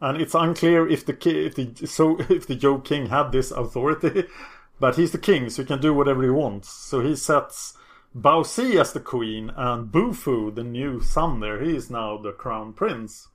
And 0.00 0.20
it's 0.20 0.34
unclear 0.34 0.88
if 0.88 1.06
the 1.06 1.12
if 1.46 1.54
the 1.54 1.86
so 1.86 2.18
if 2.28 2.48
the 2.48 2.56
Zhou 2.56 2.84
King 2.84 3.06
had 3.06 3.30
this 3.30 3.52
authority, 3.52 4.24
but 4.80 4.96
he's 4.96 5.12
the 5.12 5.18
king, 5.18 5.50
so 5.50 5.62
he 5.62 5.66
can 5.68 5.80
do 5.80 5.94
whatever 5.94 6.24
he 6.24 6.30
wants. 6.30 6.68
So 6.70 7.00
he 7.00 7.14
sets 7.14 7.78
Bao 8.14 8.44
Si 8.44 8.78
as 8.78 8.92
the 8.92 9.00
queen, 9.00 9.50
and 9.56 9.90
Bufu, 9.90 10.54
the 10.54 10.62
new 10.62 11.00
son 11.00 11.40
there, 11.40 11.62
he 11.62 11.74
is 11.74 11.90
now 11.90 12.18
the 12.18 12.32
crown 12.32 12.74
prince. 12.74 13.28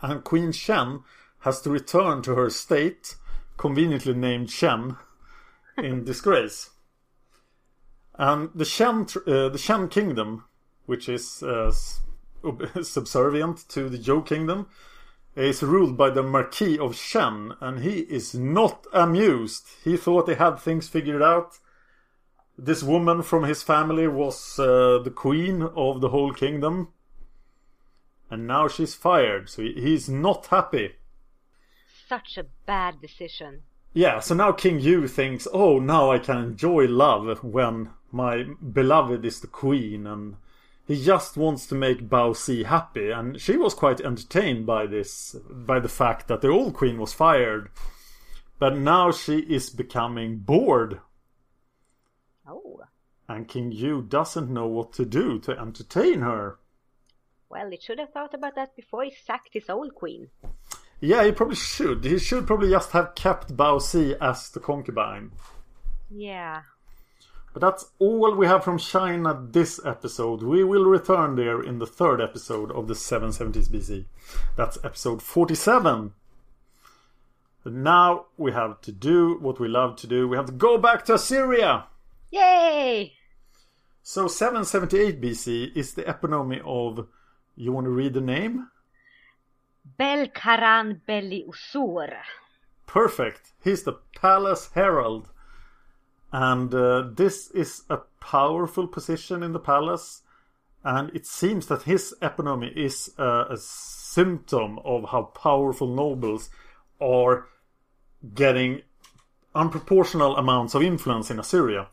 And 0.00 0.24
Queen 0.24 0.52
Shen 0.52 1.00
has 1.40 1.60
to 1.62 1.70
return 1.70 2.22
to 2.22 2.34
her 2.34 2.48
state, 2.48 3.16
conveniently 3.58 4.14
named 4.14 4.50
Shen, 4.50 4.96
in 5.76 6.04
disgrace. 6.04 6.70
And 8.14 8.50
the 8.54 8.64
Shen, 8.64 9.06
uh, 9.26 9.50
the 9.50 9.58
Shen 9.58 9.88
kingdom, 9.88 10.44
which 10.86 11.08
is 11.08 11.42
uh, 11.42 11.72
subservient 12.82 13.68
to 13.68 13.90
the 13.90 13.98
Zhou 13.98 14.24
kingdom, 14.26 14.66
is 15.36 15.62
ruled 15.62 15.96
by 15.98 16.08
the 16.08 16.22
Marquis 16.22 16.78
of 16.78 16.96
Shen, 16.96 17.52
and 17.60 17.80
he 17.80 18.00
is 18.00 18.34
not 18.34 18.86
amused. 18.94 19.66
He 19.84 19.98
thought 19.98 20.28
he 20.28 20.36
had 20.36 20.58
things 20.58 20.88
figured 20.88 21.22
out 21.22 21.58
this 22.62 22.82
woman 22.82 23.22
from 23.22 23.42
his 23.42 23.62
family 23.62 24.06
was 24.06 24.56
uh, 24.58 25.00
the 25.02 25.10
queen 25.10 25.62
of 25.62 26.00
the 26.00 26.10
whole 26.10 26.32
kingdom. 26.32 26.88
And 28.30 28.46
now 28.46 28.68
she's 28.68 28.94
fired, 28.94 29.50
so 29.50 29.62
he's 29.62 30.08
not 30.08 30.46
happy. 30.46 30.94
Such 32.08 32.38
a 32.38 32.46
bad 32.64 33.00
decision. 33.00 33.62
Yeah, 33.94 34.20
so 34.20 34.34
now 34.34 34.52
King 34.52 34.80
Yu 34.80 35.08
thinks, 35.08 35.48
oh, 35.52 35.78
now 35.80 36.12
I 36.12 36.18
can 36.18 36.38
enjoy 36.38 36.86
love 36.86 37.42
when 37.42 37.90
my 38.12 38.44
beloved 38.72 39.24
is 39.24 39.40
the 39.40 39.48
queen, 39.48 40.06
and 40.06 40.36
he 40.86 41.04
just 41.04 41.36
wants 41.36 41.66
to 41.66 41.74
make 41.74 42.08
Bao 42.08 42.34
Si 42.34 42.62
happy. 42.62 43.10
And 43.10 43.40
she 43.40 43.56
was 43.56 43.74
quite 43.74 44.00
entertained 44.00 44.66
by 44.66 44.86
this, 44.86 45.34
by 45.50 45.80
the 45.80 45.88
fact 45.88 46.28
that 46.28 46.40
the 46.40 46.48
old 46.48 46.74
queen 46.74 46.98
was 46.98 47.12
fired. 47.12 47.70
But 48.58 48.76
now 48.76 49.10
she 49.10 49.38
is 49.40 49.68
becoming 49.68 50.38
bored 50.38 51.00
Oh. 52.46 52.80
And 53.28 53.48
King 53.48 53.72
Yu 53.72 54.02
doesn't 54.02 54.50
know 54.50 54.66
what 54.66 54.92
to 54.94 55.04
do 55.04 55.38
to 55.40 55.58
entertain 55.58 56.20
her. 56.20 56.58
Well, 57.48 57.70
he 57.70 57.78
should 57.80 57.98
have 57.98 58.10
thought 58.10 58.34
about 58.34 58.54
that 58.56 58.74
before 58.74 59.04
he 59.04 59.12
sacked 59.26 59.50
his 59.52 59.68
old 59.68 59.94
queen. 59.94 60.28
Yeah, 61.00 61.24
he 61.24 61.32
probably 61.32 61.56
should. 61.56 62.04
He 62.04 62.18
should 62.18 62.46
probably 62.46 62.70
just 62.70 62.92
have 62.92 63.14
kept 63.14 63.56
Bao 63.56 63.80
Si 63.82 64.14
as 64.20 64.48
the 64.50 64.60
concubine. 64.60 65.32
Yeah. 66.10 66.62
But 67.52 67.60
that's 67.60 67.90
all 67.98 68.34
we 68.34 68.46
have 68.46 68.64
from 68.64 68.78
China 68.78 69.38
this 69.50 69.80
episode. 69.84 70.42
We 70.42 70.64
will 70.64 70.84
return 70.84 71.36
there 71.36 71.60
in 71.60 71.78
the 71.78 71.86
third 71.86 72.20
episode 72.20 72.70
of 72.72 72.88
the 72.88 72.94
770s 72.94 73.68
BC. 73.68 74.04
That's 74.56 74.78
episode 74.82 75.20
47. 75.20 76.12
But 77.64 77.72
now 77.72 78.26
we 78.36 78.52
have 78.52 78.80
to 78.82 78.92
do 78.92 79.38
what 79.40 79.60
we 79.60 79.68
love 79.68 79.96
to 79.96 80.06
do. 80.06 80.26
We 80.26 80.36
have 80.36 80.46
to 80.46 80.52
go 80.52 80.78
back 80.78 81.04
to 81.06 81.14
Assyria. 81.14 81.86
Yay! 82.32 83.12
So 84.02 84.26
778 84.26 85.20
BC 85.20 85.76
is 85.76 85.94
the 85.94 86.02
eponymy 86.04 86.62
of. 86.64 87.06
You 87.54 87.72
want 87.72 87.84
to 87.84 87.90
read 87.90 88.14
the 88.14 88.22
name? 88.22 88.68
Belkaran 89.98 91.02
Belli 91.06 91.44
Usur. 91.46 92.14
Perfect. 92.86 93.52
He's 93.62 93.82
the 93.82 93.98
palace 94.16 94.70
herald. 94.74 95.28
And 96.32 96.74
uh, 96.74 97.10
this 97.14 97.50
is 97.50 97.82
a 97.90 97.98
powerful 98.20 98.88
position 98.88 99.42
in 99.42 99.52
the 99.52 99.60
palace. 99.60 100.22
And 100.82 101.14
it 101.14 101.26
seems 101.26 101.66
that 101.66 101.82
his 101.82 102.14
eponymy 102.22 102.74
is 102.74 103.12
uh, 103.18 103.44
a 103.50 103.58
symptom 103.58 104.78
of 104.86 105.10
how 105.10 105.24
powerful 105.24 105.86
nobles 105.86 106.48
are 106.98 107.46
getting 108.34 108.80
unproportional 109.54 110.38
amounts 110.38 110.74
of 110.74 110.82
influence 110.82 111.30
in 111.30 111.38
Assyria. 111.38 111.88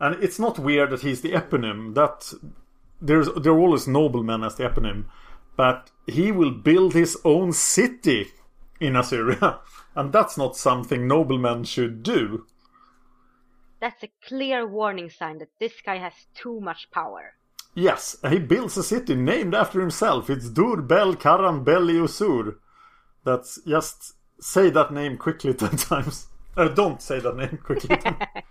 And 0.00 0.22
it's 0.22 0.38
not 0.38 0.58
weird 0.58 0.90
that 0.90 1.02
he's 1.02 1.20
the 1.20 1.32
eponym. 1.32 1.94
That 1.94 2.32
there's 3.00 3.28
there 3.34 3.52
are 3.52 3.58
always 3.58 3.86
noblemen 3.86 4.42
as 4.42 4.56
the 4.56 4.64
eponym, 4.64 5.04
but 5.56 5.90
he 6.06 6.32
will 6.32 6.50
build 6.50 6.94
his 6.94 7.18
own 7.24 7.52
city 7.52 8.28
in 8.80 8.96
Assyria, 8.96 9.60
and 9.94 10.12
that's 10.12 10.38
not 10.38 10.56
something 10.56 11.06
noblemen 11.06 11.64
should 11.64 12.02
do. 12.02 12.46
That's 13.80 14.02
a 14.02 14.10
clear 14.26 14.66
warning 14.66 15.10
sign 15.10 15.38
that 15.38 15.58
this 15.58 15.74
guy 15.84 15.98
has 15.98 16.12
too 16.34 16.60
much 16.60 16.90
power. 16.90 17.34
Yes, 17.74 18.16
he 18.28 18.38
builds 18.38 18.76
a 18.76 18.82
city 18.82 19.14
named 19.14 19.54
after 19.54 19.80
himself. 19.80 20.28
It's 20.28 20.50
Dur 20.50 20.82
Bel 20.82 21.14
Usur. 21.14 22.56
That's 23.24 23.60
just 23.66 24.14
say 24.40 24.70
that 24.70 24.92
name 24.92 25.16
quickly 25.16 25.54
ten 25.62 25.76
times. 25.76 26.26
Uh, 26.56 26.68
don't 26.68 27.00
say 27.00 27.20
that 27.20 27.36
name 27.36 27.58
quickly. 27.62 27.98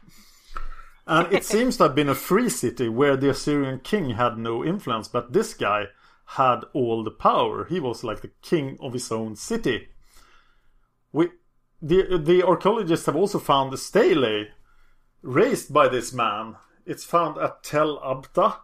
and 1.09 1.33
it 1.33 1.43
seems 1.53 1.75
to 1.77 1.83
have 1.83 1.95
been 1.95 2.07
a 2.07 2.15
free 2.15 2.49
city 2.49 2.87
where 2.87 3.17
the 3.17 3.31
Assyrian 3.31 3.79
king 3.79 4.11
had 4.11 4.37
no 4.37 4.63
influence, 4.63 5.07
but 5.07 5.33
this 5.33 5.53
guy 5.55 5.87
had 6.25 6.61
all 6.73 7.03
the 7.03 7.11
power. 7.11 7.65
He 7.65 7.79
was 7.79 8.03
like 8.03 8.21
the 8.21 8.31
king 8.43 8.77
of 8.79 8.93
his 8.93 9.11
own 9.11 9.35
city. 9.35 9.89
We, 11.11 11.29
the 11.81 12.17
the 12.23 12.43
archaeologists 12.43 13.07
have 13.07 13.15
also 13.15 13.39
found 13.39 13.73
a 13.73 13.77
stele 13.77 14.45
raised 15.23 15.73
by 15.73 15.87
this 15.87 16.13
man. 16.13 16.55
It's 16.85 17.03
found 17.03 17.39
at 17.39 17.63
Tel 17.63 17.99
Abta, 17.99 18.57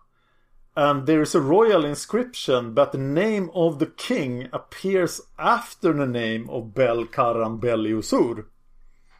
and 0.77 1.07
there 1.07 1.21
is 1.23 1.33
a 1.33 1.41
royal 1.41 1.83
inscription, 1.83 2.75
but 2.75 2.91
the 2.91 2.99
name 2.99 3.49
of 3.55 3.79
the 3.79 3.87
king 3.87 4.47
appears 4.53 5.21
after 5.39 5.91
the 5.93 6.05
name 6.05 6.47
of 6.49 6.75
Bel 6.75 7.05
Karan 7.05 7.57
Beli 7.57 7.91
Usur. 7.91 8.45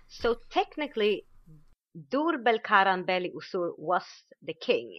So 0.08 0.38
technically, 0.52 1.26
Dur 1.96 2.38
Belkaran 2.38 3.06
Beli 3.06 3.32
Usur 3.32 3.72
was 3.78 4.04
the 4.42 4.54
king. 4.54 4.92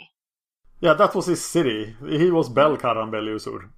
Yeah, 0.81 0.95
that 0.95 1.15
was 1.15 1.27
his 1.27 1.45
city. 1.45 1.97
He 2.07 2.31
was 2.31 2.49
Bel 2.49 2.77
Karan 2.77 3.11
Beli 3.11 3.33
Usur. 3.33 3.71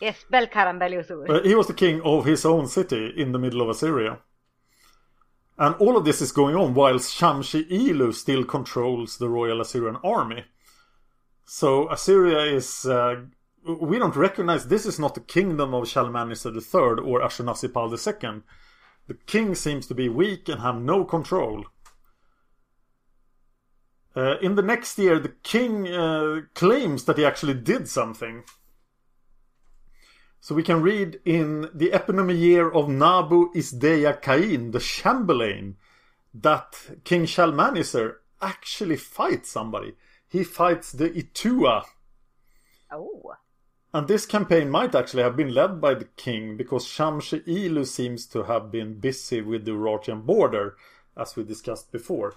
Yes, 0.00 0.24
Belkaran 0.30 0.78
Beli 0.78 0.96
Usur. 0.96 1.28
Uh, 1.28 1.42
he 1.42 1.54
was 1.54 1.66
the 1.66 1.74
king 1.74 2.00
of 2.02 2.24
his 2.24 2.44
own 2.44 2.66
city 2.66 3.12
in 3.16 3.32
the 3.32 3.38
middle 3.38 3.62
of 3.62 3.68
Assyria. 3.68 4.18
And 5.58 5.74
all 5.76 5.96
of 5.96 6.04
this 6.04 6.20
is 6.20 6.32
going 6.32 6.56
on 6.56 6.74
whilst 6.74 7.16
Shamshi 7.16 7.70
Ilu 7.70 8.12
still 8.12 8.44
controls 8.44 9.18
the 9.18 9.28
royal 9.28 9.60
Assyrian 9.60 9.96
army. 10.02 10.44
So 11.44 11.90
Assyria 11.90 12.40
is. 12.54 12.86
Uh, 12.86 13.22
we 13.64 13.98
don't 13.98 14.16
recognize 14.16 14.66
this 14.66 14.86
is 14.86 14.98
not 14.98 15.14
the 15.14 15.20
kingdom 15.20 15.72
of 15.72 15.86
Shalmaneser 15.86 16.50
III 16.50 17.04
or 17.04 17.20
Ashurnasirpal 17.20 17.90
II. 17.92 18.42
The 19.06 19.14
king 19.26 19.54
seems 19.54 19.86
to 19.86 19.94
be 19.94 20.08
weak 20.08 20.48
and 20.48 20.60
have 20.62 20.80
no 20.80 21.04
control. 21.04 21.66
Uh, 24.14 24.36
in 24.42 24.54
the 24.56 24.62
next 24.62 24.98
year, 24.98 25.18
the 25.18 25.34
king 25.42 25.88
uh, 25.88 26.42
claims 26.54 27.04
that 27.04 27.16
he 27.16 27.24
actually 27.24 27.54
did 27.54 27.88
something. 27.88 28.44
So 30.40 30.54
we 30.54 30.62
can 30.62 30.82
read 30.82 31.20
in 31.24 31.68
the 31.72 31.90
eponymy 31.90 32.38
year 32.38 32.68
of 32.68 32.88
Nabu 32.88 33.52
Isdeya 33.54 34.20
Cain, 34.20 34.72
the 34.72 34.80
Chamberlain, 34.80 35.76
that 36.34 36.74
King 37.04 37.26
Shalmaneser 37.26 38.20
actually 38.40 38.96
fights 38.96 39.50
somebody. 39.50 39.94
He 40.28 40.44
fights 40.44 40.92
the 40.92 41.10
Itua. 41.10 41.84
Oh. 42.90 43.34
And 43.94 44.08
this 44.08 44.26
campaign 44.26 44.70
might 44.70 44.94
actually 44.94 45.22
have 45.22 45.36
been 45.36 45.54
led 45.54 45.80
by 45.80 45.94
the 45.94 46.06
king 46.16 46.56
because 46.56 46.86
Shamshi 46.86 47.46
Ilu 47.46 47.84
seems 47.84 48.26
to 48.26 48.44
have 48.44 48.72
been 48.72 48.98
busy 48.98 49.42
with 49.42 49.64
the 49.64 49.72
Urartian 49.72 50.24
border, 50.24 50.76
as 51.16 51.36
we 51.36 51.44
discussed 51.44 51.92
before. 51.92 52.34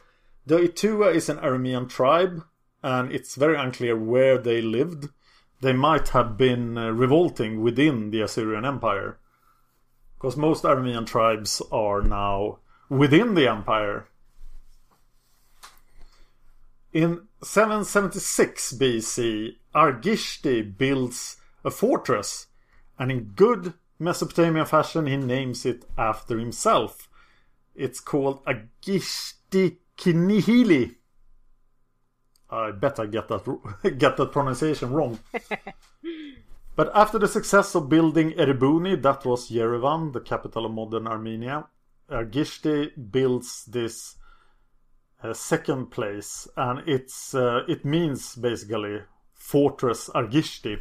The 0.47 0.59
Itua 0.59 1.15
is 1.15 1.27
an 1.27 1.37
Aramean 1.37 1.89
tribe, 1.89 2.43
and 2.83 3.11
it's 3.11 3.33
very 3.33 3.57
unclear 3.57 3.97
where 3.97 4.37
they 4.37 4.61
lived. 4.61 5.09
They 5.61 5.73
might 5.73 6.09
have 6.09 6.37
been 6.37 6.77
uh, 6.77 6.91
revolting 6.91 7.63
within 7.63 8.11
the 8.11 8.21
Assyrian 8.21 8.63
Empire. 8.63 9.17
Because 10.15 10.37
most 10.37 10.63
Aramean 10.63 11.07
tribes 11.07 11.63
are 11.71 12.03
now 12.03 12.59
within 12.89 13.33
the 13.33 13.47
empire. 13.47 14.07
In 16.93 17.27
776 17.41 18.73
BC, 18.73 19.55
Argishti 19.73 20.77
builds 20.77 21.37
a 21.63 21.71
fortress, 21.71 22.47
and 22.99 23.11
in 23.11 23.31
good 23.35 23.73
Mesopotamian 23.97 24.67
fashion, 24.67 25.07
he 25.07 25.17
names 25.17 25.65
it 25.65 25.85
after 25.97 26.37
himself. 26.37 27.09
It's 27.73 27.99
called 27.99 28.45
Argishti 28.45 29.77
Kinihili. 29.97 30.95
I 32.49 32.71
bet 32.71 32.99
I 32.99 33.07
get 33.07 33.27
that 33.27 33.97
get 33.97 34.17
that 34.17 34.31
pronunciation 34.31 34.91
wrong. 34.91 35.19
but 36.75 36.91
after 36.93 37.19
the 37.19 37.27
success 37.27 37.75
of 37.75 37.89
building 37.89 38.31
Erebuni, 38.31 39.01
that 39.01 39.25
was 39.25 39.49
Yerevan, 39.49 40.13
the 40.13 40.21
capital 40.21 40.65
of 40.65 40.71
modern 40.71 41.07
Armenia, 41.07 41.67
Argishti 42.09 42.91
builds 43.11 43.65
this 43.65 44.15
uh, 45.23 45.33
second 45.33 45.87
place, 45.87 46.47
and 46.55 46.87
it's 46.87 47.33
uh, 47.33 47.61
it 47.67 47.83
means 47.83 48.35
basically 48.35 49.01
fortress 49.33 50.09
Argishti. 50.09 50.79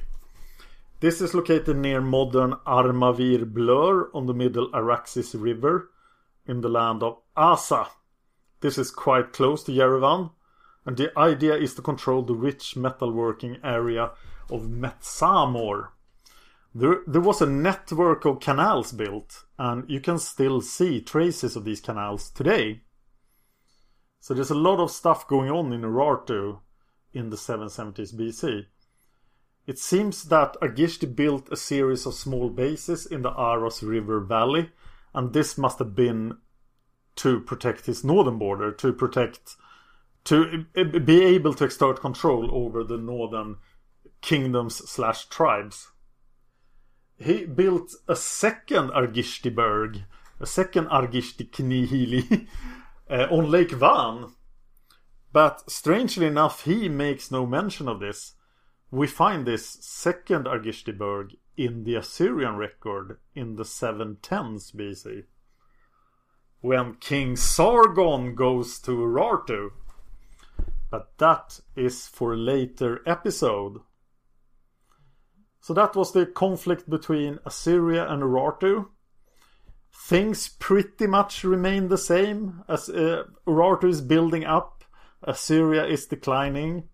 This 1.00 1.20
is 1.20 1.34
located 1.34 1.76
near 1.76 2.00
modern 2.00 2.52
Armavir 2.66 3.52
Blur 3.52 4.10
on 4.14 4.26
the 4.26 4.34
middle 4.34 4.70
Araxes 4.72 5.34
River 5.38 5.90
in 6.46 6.60
the 6.60 6.68
land 6.68 7.02
of 7.02 7.18
Asa. 7.36 7.88
This 8.64 8.78
is 8.78 8.90
quite 8.90 9.34
close 9.34 9.62
to 9.64 9.72
Yerevan, 9.72 10.30
and 10.86 10.96
the 10.96 11.12
idea 11.18 11.54
is 11.54 11.74
to 11.74 11.82
control 11.82 12.22
the 12.22 12.34
rich 12.34 12.76
metalworking 12.76 13.58
area 13.62 14.12
of 14.50 14.62
Metsamor. 14.62 15.88
There, 16.74 17.02
there 17.06 17.20
was 17.20 17.42
a 17.42 17.46
network 17.46 18.24
of 18.24 18.40
canals 18.40 18.92
built, 18.92 19.44
and 19.58 19.84
you 19.86 20.00
can 20.00 20.18
still 20.18 20.62
see 20.62 21.02
traces 21.02 21.56
of 21.56 21.66
these 21.66 21.82
canals 21.82 22.30
today. 22.30 22.80
So 24.20 24.32
there's 24.32 24.50
a 24.50 24.54
lot 24.54 24.80
of 24.80 24.90
stuff 24.90 25.28
going 25.28 25.50
on 25.50 25.70
in 25.74 25.82
Urartu 25.82 26.60
in 27.12 27.28
the 27.28 27.36
770s 27.36 28.14
BC. 28.14 28.64
It 29.66 29.78
seems 29.78 30.24
that 30.30 30.56
Argishti 30.62 31.14
built 31.14 31.52
a 31.52 31.56
series 31.58 32.06
of 32.06 32.14
small 32.14 32.48
bases 32.48 33.04
in 33.04 33.20
the 33.20 33.38
Aros 33.38 33.82
River 33.82 34.20
Valley, 34.20 34.70
and 35.12 35.34
this 35.34 35.58
must 35.58 35.80
have 35.80 35.94
been 35.94 36.38
to 37.16 37.40
protect 37.40 37.86
his 37.86 38.04
northern 38.04 38.38
border, 38.38 38.72
to 38.72 38.92
protect, 38.92 39.56
to 40.24 40.64
be 41.04 41.22
able 41.22 41.54
to 41.54 41.64
exert 41.64 42.00
control 42.00 42.48
over 42.52 42.82
the 42.82 42.96
northern 42.96 43.56
kingdoms 44.20 44.76
slash 44.88 45.26
tribes. 45.26 45.88
He 47.16 47.44
built 47.44 47.94
a 48.08 48.16
second 48.16 48.90
Argishtiberg, 48.90 50.04
a 50.40 50.46
second 50.46 50.88
Argishti 50.88 51.48
Knihili, 51.48 52.48
uh, 53.08 53.28
on 53.30 53.50
Lake 53.50 53.70
Van. 53.70 54.32
But 55.32 55.70
strangely 55.70 56.26
enough, 56.26 56.64
he 56.64 56.88
makes 56.88 57.30
no 57.30 57.46
mention 57.46 57.88
of 57.88 58.00
this. 58.00 58.34
We 58.90 59.06
find 59.06 59.46
this 59.46 59.68
second 59.80 60.46
Argishtiberg 60.46 61.34
in 61.56 61.84
the 61.84 61.96
Assyrian 61.96 62.56
record 62.56 63.18
in 63.34 63.56
the 63.56 63.64
710s 63.64 64.74
BC 64.74 65.24
when 66.64 66.94
King 66.94 67.36
Sargon 67.36 68.34
goes 68.34 68.78
to 68.78 68.92
Urartu. 68.92 69.72
But 70.90 71.18
that 71.18 71.60
is 71.76 72.06
for 72.06 72.34
later 72.34 73.02
episode. 73.06 73.82
So 75.60 75.74
that 75.74 75.94
was 75.94 76.12
the 76.12 76.24
conflict 76.24 76.88
between 76.88 77.38
Assyria 77.44 78.08
and 78.08 78.22
Urartu. 78.22 78.86
Things 79.92 80.48
pretty 80.48 81.06
much 81.06 81.44
remain 81.44 81.88
the 81.88 81.98
same 81.98 82.64
as 82.66 82.88
uh, 82.88 83.24
Urartu 83.46 83.90
is 83.90 84.00
building 84.00 84.46
up, 84.46 84.84
Assyria 85.22 85.84
is 85.84 86.06
declining. 86.06 86.88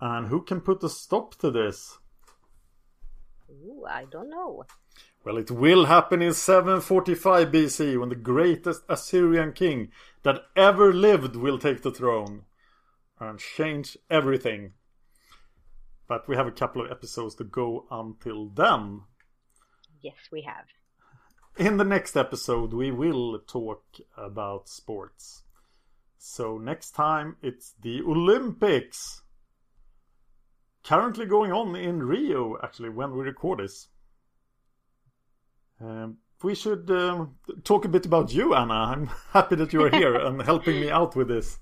And 0.00 0.28
who 0.28 0.40
can 0.40 0.60
put 0.60 0.84
a 0.84 0.88
stop 0.88 1.34
to 1.38 1.50
this? 1.50 1.98
Ooh, 3.50 3.84
I 3.90 4.04
don't 4.08 4.30
know. 4.30 4.62
Well, 5.24 5.36
it 5.36 5.52
will 5.52 5.84
happen 5.84 6.20
in 6.20 6.34
745 6.34 7.48
BC 7.52 7.98
when 7.98 8.08
the 8.08 8.16
greatest 8.16 8.82
Assyrian 8.88 9.52
king 9.52 9.92
that 10.24 10.46
ever 10.56 10.92
lived 10.92 11.36
will 11.36 11.58
take 11.58 11.82
the 11.82 11.92
throne 11.92 12.42
and 13.20 13.38
change 13.38 13.96
everything. 14.10 14.72
But 16.08 16.26
we 16.26 16.34
have 16.34 16.48
a 16.48 16.52
couple 16.52 16.84
of 16.84 16.90
episodes 16.90 17.36
to 17.36 17.44
go 17.44 17.86
until 17.88 18.48
then. 18.48 19.02
Yes, 20.00 20.16
we 20.32 20.42
have. 20.42 20.64
In 21.56 21.76
the 21.76 21.84
next 21.84 22.16
episode, 22.16 22.72
we 22.72 22.90
will 22.90 23.38
talk 23.38 23.84
about 24.16 24.68
sports. 24.68 25.44
So, 26.18 26.58
next 26.58 26.92
time, 26.92 27.36
it's 27.42 27.74
the 27.80 28.00
Olympics. 28.00 29.22
Currently 30.82 31.26
going 31.26 31.52
on 31.52 31.76
in 31.76 32.02
Rio, 32.02 32.56
actually, 32.62 32.88
when 32.88 33.12
we 33.12 33.22
record 33.22 33.60
this. 33.60 33.88
Um, 35.82 36.18
we 36.42 36.54
should 36.54 36.90
um, 36.90 37.36
talk 37.64 37.84
a 37.84 37.88
bit 37.88 38.06
about 38.06 38.32
you, 38.32 38.54
Anna. 38.54 38.74
I'm 38.74 39.06
happy 39.32 39.56
that 39.56 39.72
you're 39.72 39.90
here 39.90 40.14
and 40.14 40.40
helping 40.42 40.80
me 40.80 40.90
out 40.90 41.16
with 41.16 41.28
this. 41.28 41.58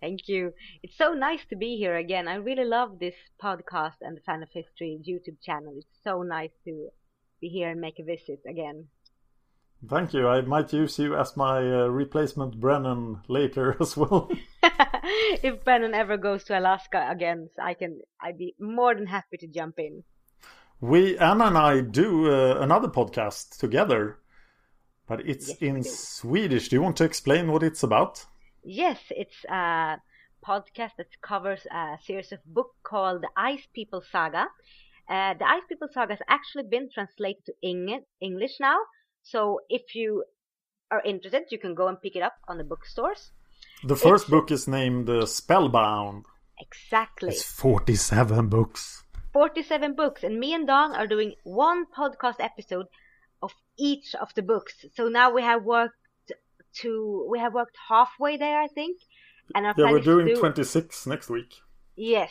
Thank 0.00 0.28
you. 0.28 0.52
It's 0.82 0.96
so 0.96 1.14
nice 1.14 1.44
to 1.50 1.56
be 1.56 1.76
here 1.76 1.96
again. 1.96 2.28
I 2.28 2.36
really 2.36 2.64
love 2.64 2.98
this 2.98 3.14
podcast 3.42 3.96
and 4.00 4.16
the 4.16 4.20
Fan 4.20 4.42
of 4.42 4.48
History 4.52 5.00
YouTube 5.06 5.40
channel. 5.42 5.74
It's 5.76 6.02
so 6.02 6.22
nice 6.22 6.52
to 6.64 6.88
be 7.40 7.48
here 7.48 7.70
and 7.70 7.80
make 7.80 7.98
a 7.98 8.04
visit 8.04 8.40
again. 8.48 8.86
Thank 9.88 10.14
you. 10.14 10.28
I 10.28 10.40
might 10.40 10.72
use 10.72 10.98
you 10.98 11.14
as 11.16 11.36
my 11.36 11.58
uh, 11.58 11.88
replacement 11.88 12.58
Brennan 12.58 13.20
later 13.28 13.76
as 13.80 13.96
well. 13.96 14.30
if 15.42 15.62
Brennan 15.64 15.94
ever 15.94 16.16
goes 16.16 16.44
to 16.44 16.58
Alaska 16.58 17.06
again, 17.10 17.50
I 17.62 17.74
can. 17.74 18.00
I'd 18.20 18.38
be 18.38 18.54
more 18.58 18.94
than 18.94 19.06
happy 19.06 19.36
to 19.38 19.46
jump 19.46 19.78
in. 19.78 20.04
We 20.80 21.18
Anna 21.18 21.46
and 21.46 21.58
I 21.58 21.80
do 21.80 22.30
uh, 22.30 22.58
another 22.60 22.88
podcast 22.88 23.58
together, 23.58 24.18
but 25.08 25.20
it's 25.26 25.48
Yes, 25.48 25.58
in. 25.60 25.84
Swedish. 25.84 26.68
Do 26.68 26.76
you 26.76 26.82
want 26.82 26.96
to 26.98 27.04
explain 27.04 27.50
what 27.50 27.62
it's 27.62 27.82
about? 27.82 28.26
Yes, 28.62 28.98
it's 29.10 29.44
a 29.48 29.96
podcast 30.46 30.96
that 30.98 31.08
covers 31.22 31.66
a 31.70 31.96
series 32.04 32.32
of 32.32 32.44
book 32.44 32.70
called 32.82 33.22
the 33.22 33.30
Ice 33.36 33.66
People 33.74 34.02
Saga. 34.12 34.46
Uh, 35.08 35.34
the 35.34 35.46
Ice 35.46 35.62
People 35.68 35.88
Saga 35.92 36.14
has 36.14 36.22
actually 36.28 36.64
been 36.70 36.88
translated 36.92 37.44
to 37.46 37.52
Eng- 37.62 38.04
English 38.20 38.56
now, 38.60 38.78
so 39.22 39.60
if 39.68 39.94
you 39.94 40.24
are 40.90 41.02
interested, 41.02 41.44
you 41.50 41.58
can 41.58 41.74
go 41.74 41.88
and 41.88 42.00
pick 42.00 42.16
it 42.16 42.22
up 42.22 42.34
on 42.48 42.58
the 42.58 42.64
bookstores. 42.64 43.30
The 43.84 43.96
first 43.96 44.24
it's, 44.24 44.30
book 44.30 44.50
is 44.50 44.68
named 44.68 45.08
uh, 45.08 45.26
Spellbound. 45.26 46.24
Exactly. 46.58 47.30
It's 47.30 47.42
47 47.42 48.48
books. 48.48 49.03
47 49.34 49.96
books, 49.96 50.22
and 50.22 50.38
me 50.38 50.54
and 50.54 50.64
Don 50.64 50.94
are 50.94 51.08
doing 51.08 51.34
one 51.42 51.86
podcast 51.86 52.36
episode 52.38 52.86
of 53.42 53.50
each 53.76 54.14
of 54.14 54.32
the 54.36 54.42
books. 54.42 54.84
So 54.94 55.08
now 55.08 55.34
we 55.34 55.42
have 55.42 55.64
worked 55.64 55.96
to 56.82 57.26
we 57.28 57.40
have 57.40 57.52
worked 57.52 57.76
halfway 57.88 58.36
there, 58.36 58.60
I 58.60 58.68
think. 58.68 59.00
And 59.52 59.66
our 59.66 59.74
yeah, 59.76 59.90
we're 59.90 59.98
doing 59.98 60.28
do, 60.28 60.36
26 60.36 61.06
next 61.08 61.28
week. 61.28 61.52
Yes, 61.96 62.30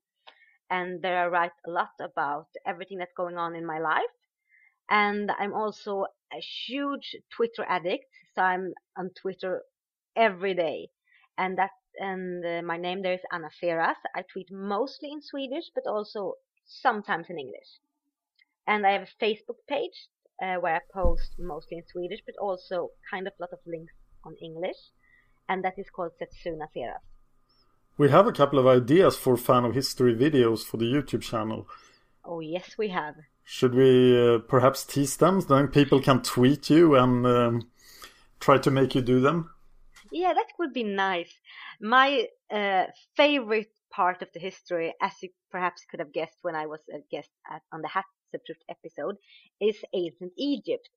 And 0.72 1.04
there 1.04 1.24
I 1.24 1.28
write 1.28 1.52
a 1.68 1.70
lot 1.70 1.92
about 2.02 2.48
everything 2.66 2.98
that's 2.98 3.14
going 3.16 3.38
on 3.38 3.56
in 3.56 3.68
my 3.68 3.78
life. 3.78 4.02
And 4.90 5.32
I'm 5.38 5.54
also 5.54 6.08
a 6.34 6.42
huge 6.68 7.16
Twitter 7.30 7.64
addict, 7.70 8.10
so 8.34 8.42
I'm 8.42 8.74
on 8.98 9.12
Twitter 9.22 9.62
every 10.16 10.56
day. 10.56 10.90
And 11.38 11.56
that 11.60 11.70
and 12.00 12.46
uh, 12.46 12.62
my 12.64 12.78
name 12.78 13.02
there 13.02 13.14
is 13.14 13.22
Anna 13.32 13.50
Feras. 13.62 13.96
I 14.16 14.24
tweet 14.32 14.52
mostly 14.52 15.12
in 15.12 15.22
Swedish, 15.22 15.66
but 15.74 15.86
also 15.88 16.34
sometimes 16.66 17.28
in 17.30 17.40
English. 17.40 17.80
And 18.68 18.86
I 18.86 18.92
have 18.92 19.04
a 19.04 19.24
Facebook 19.24 19.60
page 19.68 20.08
uh, 20.42 20.56
where 20.56 20.76
I 20.76 20.80
post 20.94 21.36
mostly 21.38 21.78
in 21.78 21.84
Swedish, 21.92 22.20
but 22.26 22.36
also 22.42 22.90
kind 23.10 23.28
of 23.28 23.34
a 23.40 23.44
lot 23.44 23.54
of 23.54 23.60
links 23.66 23.94
on 24.24 24.36
English, 24.42 24.78
and 25.48 25.64
that 25.64 25.78
is 25.78 25.90
called 25.90 26.12
Setsuna 26.20 26.68
Seras. 26.76 27.02
We 27.98 28.10
have 28.10 28.28
a 28.28 28.34
couple 28.34 28.60
of 28.60 28.68
ideas 28.68 29.16
for 29.16 29.38
fan 29.38 29.64
of 29.64 29.74
history 29.74 30.14
videos 30.16 30.64
for 30.64 30.78
the 30.78 30.86
YouTube 30.86 31.22
channel. 31.22 31.68
Oh 32.26 32.40
yes, 32.42 32.76
we 32.78 32.90
have. 32.90 33.16
Should 33.46 33.76
we 33.76 34.36
uh, 34.36 34.40
perhaps 34.40 34.84
tease 34.84 35.18
them? 35.18 35.40
Then 35.42 35.68
people 35.68 36.02
can 36.02 36.22
tweet 36.22 36.70
you 36.70 36.96
and 36.96 37.26
um, 37.26 37.68
try 38.40 38.58
to 38.58 38.72
make 38.72 38.96
you 38.96 39.02
do 39.02 39.22
them. 39.22 39.52
Yeah, 40.10 40.34
that 40.34 40.48
would 40.58 40.74
be 40.74 40.84
nice. 40.84 41.40
My 41.80 42.28
uh, 42.50 42.88
favorite 43.16 43.72
part 43.92 44.22
of 44.24 44.32
the 44.34 44.40
history, 44.40 44.94
as 45.02 45.14
you 45.22 45.30
perhaps 45.52 45.86
could 45.86 46.00
have 46.00 46.12
guessed 46.12 46.40
when 46.42 46.56
I 46.56 46.66
was 46.66 46.82
a 46.92 47.00
guest 47.12 47.30
at, 47.50 47.62
on 47.72 47.82
the 47.82 47.88
Hat 47.90 48.06
Truth 48.46 48.64
episode 48.68 49.16
is 49.62 49.78
ancient 49.94 50.34
Egypt. 50.38 50.90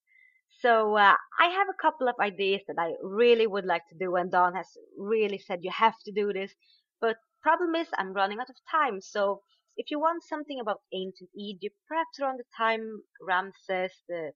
So 0.60 0.96
uh, 0.96 1.16
I 1.38 1.46
have 1.48 1.68
a 1.68 1.80
couple 1.82 2.08
of 2.08 2.16
ideas 2.20 2.62
that 2.68 2.78
I 2.78 2.94
really 3.02 3.46
would 3.46 3.64
like 3.66 3.86
to 3.88 3.94
do, 3.98 4.16
and 4.16 4.30
Don 4.30 4.54
has 4.54 4.76
really 4.96 5.38
said 5.38 5.60
you 5.62 5.70
have 5.70 5.98
to 6.04 6.12
do 6.12 6.32
this. 6.32 6.54
But 7.00 7.18
problem 7.42 7.74
is 7.76 7.88
I'm 7.98 8.12
running 8.14 8.40
out 8.40 8.50
of 8.50 8.56
time. 8.70 9.00
So 9.00 9.42
if 9.76 9.90
you 9.90 10.00
want 10.00 10.24
something 10.24 10.58
about 10.60 10.82
ancient 10.92 11.30
Egypt, 11.36 11.76
perhaps 11.88 12.18
around 12.20 12.38
the 12.38 12.44
time 12.56 13.02
Ramses 13.20 13.92
the 14.08 14.32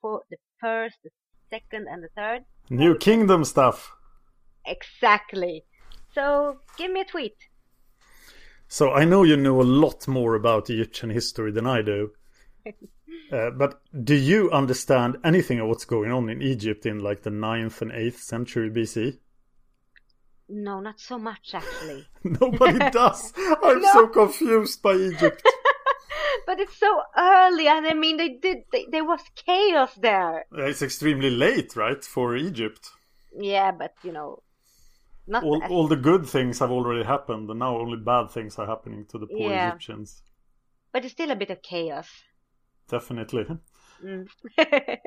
for 0.00 0.22
the 0.30 0.36
first, 0.60 0.98
the 1.04 1.10
second, 1.50 1.88
and 1.88 2.02
the 2.02 2.08
third. 2.16 2.44
New 2.70 2.96
Kingdom 2.96 3.44
stuff. 3.44 3.92
Exactly. 4.66 5.64
So 6.14 6.58
give 6.76 6.90
me 6.90 7.00
a 7.00 7.04
tweet. 7.04 7.36
So 8.68 8.92
I 8.92 9.04
know 9.04 9.24
you 9.24 9.36
know 9.36 9.60
a 9.60 9.64
lot 9.64 10.06
more 10.06 10.34
about 10.34 10.70
Egyptian 10.70 11.10
history 11.10 11.52
than 11.52 11.66
I 11.66 11.82
do. 11.82 12.12
Uh, 13.32 13.50
but 13.50 13.80
do 14.04 14.14
you 14.14 14.50
understand 14.50 15.16
anything 15.24 15.60
of 15.60 15.68
what's 15.68 15.84
going 15.84 16.10
on 16.10 16.28
in 16.28 16.42
Egypt 16.42 16.84
in 16.84 16.98
like 16.98 17.22
the 17.22 17.30
9th 17.30 17.80
and 17.80 17.92
8th 17.92 18.18
century 18.18 18.70
BC? 18.70 19.18
No, 20.48 20.80
not 20.80 20.98
so 20.98 21.16
much 21.16 21.54
actually. 21.54 22.06
Nobody 22.24 22.78
does. 22.92 23.32
I'm 23.62 23.80
no. 23.80 23.92
so 23.92 24.06
confused 24.08 24.82
by 24.82 24.94
Egypt. 24.94 25.42
But 26.46 26.60
it's 26.60 26.76
so 26.76 27.02
early, 27.16 27.68
and 27.68 27.86
I 27.86 27.94
mean, 27.94 28.16
they 28.16 28.30
did. 28.30 28.58
They, 28.72 28.86
there 28.90 29.04
was 29.04 29.20
chaos 29.34 29.94
there. 29.94 30.44
It's 30.52 30.82
extremely 30.82 31.30
late, 31.30 31.76
right, 31.76 32.02
for 32.04 32.36
Egypt. 32.36 32.90
Yeah, 33.38 33.72
but 33.72 33.94
you 34.02 34.12
know, 34.12 34.42
not 35.26 35.44
all, 35.44 35.62
all 35.70 35.88
the 35.88 35.96
good 35.96 36.26
things 36.26 36.58
have 36.58 36.70
already 36.70 37.04
happened, 37.04 37.48
and 37.50 37.58
now 37.58 37.78
only 37.78 37.98
bad 37.98 38.30
things 38.30 38.58
are 38.58 38.66
happening 38.66 39.06
to 39.10 39.18
the 39.18 39.26
poor 39.26 39.50
yeah. 39.50 39.68
Egyptians. 39.68 40.22
But 40.92 41.04
it's 41.04 41.12
still 41.12 41.30
a 41.30 41.36
bit 41.36 41.50
of 41.50 41.62
chaos. 41.62 42.08
Definitely. 42.88 43.46
Mm. 44.04 44.26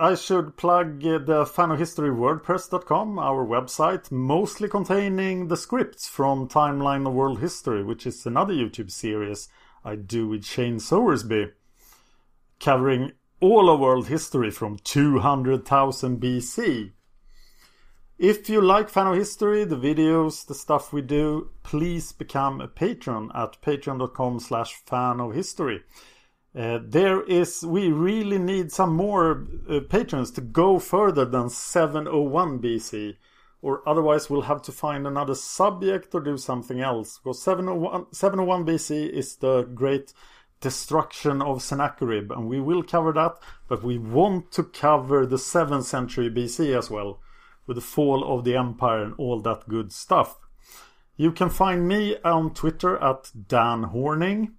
I 0.00 0.14
should 0.14 0.56
plug 0.56 1.00
the 1.00 1.44
fanohistory.wordpress.com, 1.44 3.18
our 3.18 3.44
website, 3.44 4.12
mostly 4.12 4.68
containing 4.68 5.48
the 5.48 5.56
scripts 5.56 6.06
from 6.06 6.48
Timeline 6.48 7.06
of 7.06 7.14
World 7.14 7.40
History, 7.40 7.82
which 7.82 8.06
is 8.06 8.24
another 8.24 8.54
YouTube 8.54 8.92
series 8.92 9.48
I 9.84 9.96
do 9.96 10.28
with 10.28 10.44
Shane 10.44 10.78
Sowersby, 10.78 11.52
covering 12.60 13.12
all 13.40 13.70
of 13.70 13.80
world 13.80 14.08
history 14.08 14.50
from 14.50 14.78
200,000 14.78 16.20
BC. 16.20 16.92
If 18.18 18.48
you 18.50 18.60
like 18.60 18.88
Fan 18.88 19.06
of 19.06 19.16
History, 19.16 19.64
the 19.64 19.76
videos, 19.76 20.44
the 20.44 20.54
stuff 20.54 20.92
we 20.92 21.02
do, 21.02 21.50
please 21.62 22.10
become 22.10 22.60
a 22.60 22.66
patron 22.66 23.30
at 23.32 23.62
patreon.com 23.62 24.40
slash 24.40 24.74
fan 24.74 25.20
of 25.20 25.34
history. 25.34 25.82
Uh, 26.52 26.80
there 26.82 27.22
is, 27.22 27.64
we 27.64 27.92
really 27.92 28.38
need 28.38 28.72
some 28.72 28.96
more 28.96 29.46
uh, 29.70 29.78
patrons 29.88 30.32
to 30.32 30.40
go 30.40 30.80
further 30.80 31.24
than 31.24 31.48
701 31.48 32.58
BC, 32.58 33.16
or 33.62 33.86
otherwise 33.88 34.30
we'll 34.30 34.42
have 34.42 34.62
to 34.62 34.72
find 34.72 35.06
another 35.06 35.34
subject 35.34 36.14
or 36.14 36.20
do 36.20 36.36
something 36.36 36.80
else. 36.80 37.18
Because 37.18 37.42
701, 37.42 38.12
701 38.12 38.66
BC 38.66 39.10
is 39.10 39.36
the 39.36 39.62
great 39.62 40.12
destruction 40.60 41.40
of 41.40 41.62
Sennacherib, 41.62 42.32
and 42.32 42.48
we 42.48 42.60
will 42.60 42.82
cover 42.82 43.12
that, 43.12 43.36
but 43.68 43.82
we 43.82 43.96
want 43.98 44.50
to 44.52 44.64
cover 44.64 45.24
the 45.24 45.36
7th 45.36 45.84
century 45.84 46.28
BC 46.28 46.76
as 46.76 46.90
well 46.90 47.20
with 47.66 47.76
the 47.76 47.80
fall 47.80 48.24
of 48.24 48.44
the 48.44 48.56
empire 48.56 49.02
and 49.02 49.14
all 49.18 49.40
that 49.40 49.68
good 49.68 49.92
stuff. 49.92 50.38
You 51.16 51.32
can 51.32 51.50
find 51.50 51.86
me 51.86 52.16
on 52.24 52.54
Twitter 52.54 52.96
at 53.02 53.30
Dan 53.48 53.82
Horning. 53.82 54.54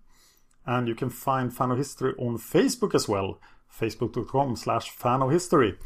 And 0.65 0.87
you 0.87 0.93
can 0.93 1.09
find 1.09 1.51
Fan 1.51 1.71
of 1.71 1.79
History 1.79 2.13
on 2.19 2.37
Facebook 2.37 2.93
as 2.93 3.07
well. 3.07 3.39
Facebook.com 3.75 4.55
slash 4.55 4.89
fan 4.91 5.23
of 5.23 5.31
history. 5.31 5.79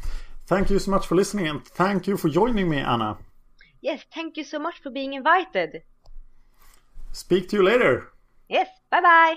Thank 0.46 0.70
you 0.70 0.78
so 0.78 0.90
much 0.90 1.06
for 1.06 1.14
listening 1.14 1.48
and 1.48 1.64
thank 1.64 2.06
you 2.06 2.16
for 2.16 2.28
joining 2.28 2.68
me, 2.68 2.78
Anna. 2.78 3.18
Yes, 3.80 4.04
thank 4.14 4.36
you 4.36 4.44
so 4.44 4.58
much 4.58 4.80
for 4.82 4.90
being 4.90 5.14
invited. 5.14 5.82
Speak 7.12 7.48
to 7.48 7.56
you 7.56 7.62
later. 7.62 8.12
Yes, 8.48 8.68
bye 8.90 9.00
bye. 9.00 9.36